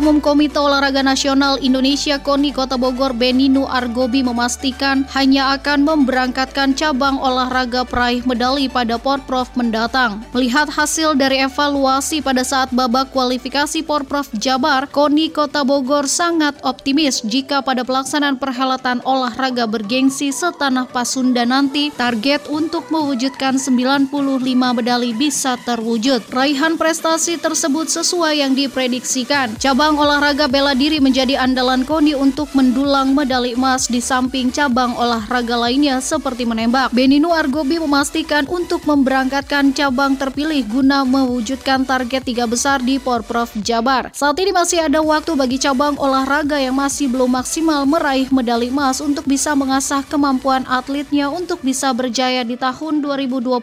Umum 0.00 0.16
Komite 0.16 0.56
Olahraga 0.56 1.04
Nasional 1.04 1.60
Indonesia 1.60 2.16
KONI 2.16 2.56
Kota 2.56 2.80
Bogor 2.80 3.12
Beninu 3.12 3.68
Argobi 3.68 4.24
memastikan 4.24 5.04
hanya 5.12 5.52
akan 5.52 5.84
memberangkatkan 5.84 6.72
cabang 6.72 7.20
olahraga 7.20 7.84
peraih 7.84 8.24
medali 8.24 8.64
pada 8.64 8.96
Porprov 8.96 9.52
mendatang. 9.60 10.24
Melihat 10.32 10.72
hasil 10.72 11.20
dari 11.20 11.44
evaluasi 11.44 12.24
pada 12.24 12.40
saat 12.40 12.72
babak 12.72 13.12
kualifikasi 13.12 13.84
Porprov 13.84 14.24
Jabar, 14.40 14.88
KONI 14.88 15.36
Kota 15.36 15.68
Bogor 15.68 16.08
sangat 16.08 16.56
optimis 16.64 17.20
jika 17.20 17.60
pada 17.60 17.84
pelaksanaan 17.84 18.40
perhelatan 18.40 19.04
olahraga 19.04 19.68
bergengsi 19.68 20.32
setanah 20.32 20.88
Pasunda 20.88 21.44
nanti 21.44 21.92
target 21.92 22.48
untuk 22.48 22.88
mewujudkan 22.88 23.60
95 23.60 24.08
medali 24.48 25.12
bisa 25.12 25.60
terwujud. 25.60 26.24
Raihan 26.32 26.80
prestasi 26.80 27.36
tersebut 27.36 27.92
sesuai 27.92 28.40
yang 28.40 28.56
diprediksikan. 28.56 29.60
Cabang 29.60 29.89
Cabang 29.90 30.06
olahraga 30.06 30.46
bela 30.46 30.70
diri 30.70 31.02
menjadi 31.02 31.34
andalan 31.34 31.82
KONI 31.82 32.14
untuk 32.14 32.46
mendulang 32.54 33.10
medali 33.10 33.58
emas 33.58 33.90
di 33.90 33.98
samping 33.98 34.54
cabang 34.54 34.94
olahraga 34.94 35.58
lainnya 35.58 35.98
seperti 35.98 36.46
menembak. 36.46 36.94
Beninu 36.94 37.34
Argobi 37.34 37.82
memastikan 37.82 38.46
untuk 38.46 38.86
memberangkatkan 38.86 39.74
cabang 39.74 40.14
terpilih 40.14 40.62
guna 40.70 41.02
mewujudkan 41.02 41.82
target 41.82 42.22
tiga 42.22 42.46
besar 42.46 42.78
di 42.78 43.02
Porprov 43.02 43.50
Jabar. 43.66 44.14
Saat 44.14 44.38
ini 44.38 44.54
masih 44.54 44.86
ada 44.86 45.02
waktu 45.02 45.34
bagi 45.34 45.58
cabang 45.58 45.98
olahraga 45.98 46.62
yang 46.62 46.78
masih 46.78 47.10
belum 47.10 47.42
maksimal 47.42 47.82
meraih 47.82 48.30
medali 48.30 48.70
emas 48.70 49.02
untuk 49.02 49.26
bisa 49.26 49.58
mengasah 49.58 50.06
kemampuan 50.06 50.62
atletnya 50.70 51.34
untuk 51.34 51.66
bisa 51.66 51.90
berjaya 51.90 52.46
di 52.46 52.54
tahun 52.54 53.02
2022 53.02 53.58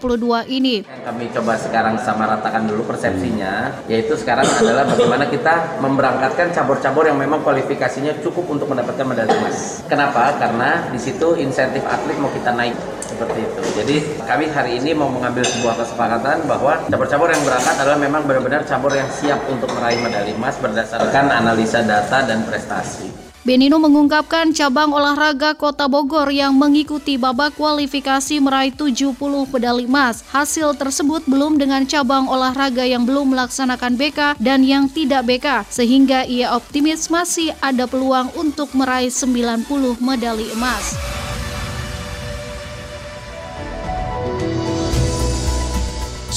ini. 0.52 0.84
Kami 0.84 1.32
coba 1.32 1.56
sekarang 1.56 1.96
sama 2.04 2.28
ratakan 2.28 2.68
dulu 2.68 2.84
persepsinya, 2.84 3.80
yaitu 3.88 4.20
sekarang 4.20 4.44
adalah 4.44 4.84
bagaimana 4.92 5.24
kita 5.32 5.80
memberangkatkan 6.08 6.56
cabur-cabur 6.56 7.04
yang 7.04 7.20
memang 7.20 7.44
kualifikasinya 7.44 8.24
cukup 8.24 8.48
untuk 8.48 8.72
mendapatkan 8.72 9.04
medali 9.04 9.28
emas. 9.44 9.84
Kenapa? 9.92 10.32
Karena 10.40 10.88
di 10.88 10.96
situ 10.96 11.36
insentif 11.36 11.84
atlet 11.84 12.16
mau 12.16 12.32
kita 12.32 12.56
naik 12.56 12.80
seperti 13.04 13.44
itu. 13.44 13.62
Jadi 13.76 13.96
kami 14.24 14.48
hari 14.48 14.80
ini 14.80 14.96
mau 14.96 15.12
mengambil 15.12 15.44
sebuah 15.44 15.76
kesepakatan 15.84 16.48
bahwa 16.48 16.80
cabur-cabur 16.88 17.28
yang 17.28 17.44
berangkat 17.44 17.76
adalah 17.76 18.00
memang 18.00 18.24
benar-benar 18.24 18.64
cabur 18.64 18.96
yang 18.96 19.12
siap 19.12 19.44
untuk 19.52 19.68
meraih 19.76 20.00
medali 20.00 20.32
emas 20.32 20.56
berdasarkan 20.64 21.28
analisa 21.28 21.84
data 21.84 22.24
dan 22.24 22.48
prestasi. 22.48 23.27
Benino 23.48 23.80
mengungkapkan 23.80 24.52
cabang 24.52 24.92
olahraga 24.92 25.56
Kota 25.56 25.88
Bogor 25.88 26.28
yang 26.36 26.52
mengikuti 26.52 27.16
babak 27.16 27.56
kualifikasi 27.56 28.44
meraih 28.44 28.76
70 28.76 29.16
medali 29.48 29.88
emas. 29.88 30.20
Hasil 30.36 30.76
tersebut 30.76 31.24
belum 31.24 31.56
dengan 31.56 31.88
cabang 31.88 32.28
olahraga 32.28 32.84
yang 32.84 33.08
belum 33.08 33.32
melaksanakan 33.32 33.96
BK 33.96 34.36
dan 34.44 34.68
yang 34.68 34.92
tidak 34.92 35.24
BK, 35.24 35.64
sehingga 35.72 36.28
ia 36.28 36.60
optimis 36.60 37.08
masih 37.08 37.56
ada 37.64 37.88
peluang 37.88 38.36
untuk 38.36 38.68
meraih 38.76 39.08
90 39.08 39.64
medali 40.04 40.52
emas. 40.52 41.00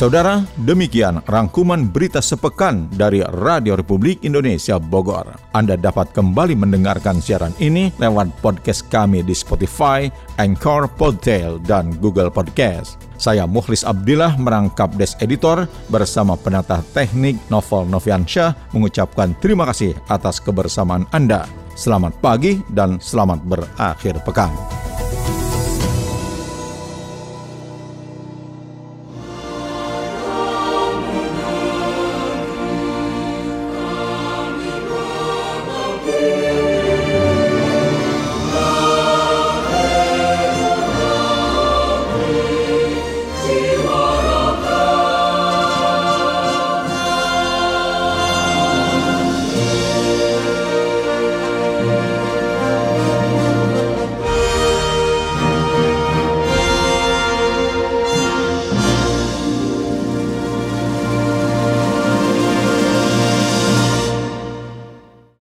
Saudara, 0.00 0.40
demikian 0.64 1.20
rangkuman 1.28 1.84
berita 1.84 2.24
sepekan 2.24 2.88
dari 2.88 3.20
Radio 3.44 3.76
Republik 3.76 4.24
Indonesia 4.24 4.80
Bogor. 4.80 5.28
Anda 5.52 5.76
dapat 5.76 6.16
kembali 6.16 6.56
mendengarkan 6.56 7.20
siaran 7.20 7.52
ini 7.60 7.92
lewat 8.00 8.32
podcast 8.40 8.88
kami 8.88 9.20
di 9.20 9.36
Spotify, 9.36 10.08
Anchor, 10.40 10.88
Podtail, 10.88 11.60
dan 11.68 11.92
Google 12.00 12.32
Podcast. 12.32 12.96
Saya 13.20 13.44
Mukhlis 13.44 13.84
Abdillah 13.84 14.40
merangkap 14.40 14.88
Des 14.96 15.12
Editor 15.20 15.68
bersama 15.92 16.32
penata 16.32 16.80
teknik 16.96 17.36
Novel 17.52 17.84
Noviansyah 17.92 18.72
mengucapkan 18.72 19.36
terima 19.36 19.68
kasih 19.68 19.92
atas 20.08 20.40
kebersamaan 20.40 21.04
Anda. 21.12 21.44
Selamat 21.76 22.16
pagi 22.24 22.64
dan 22.72 22.96
selamat 23.04 23.44
berakhir 23.44 24.16
pekan. 24.24 24.48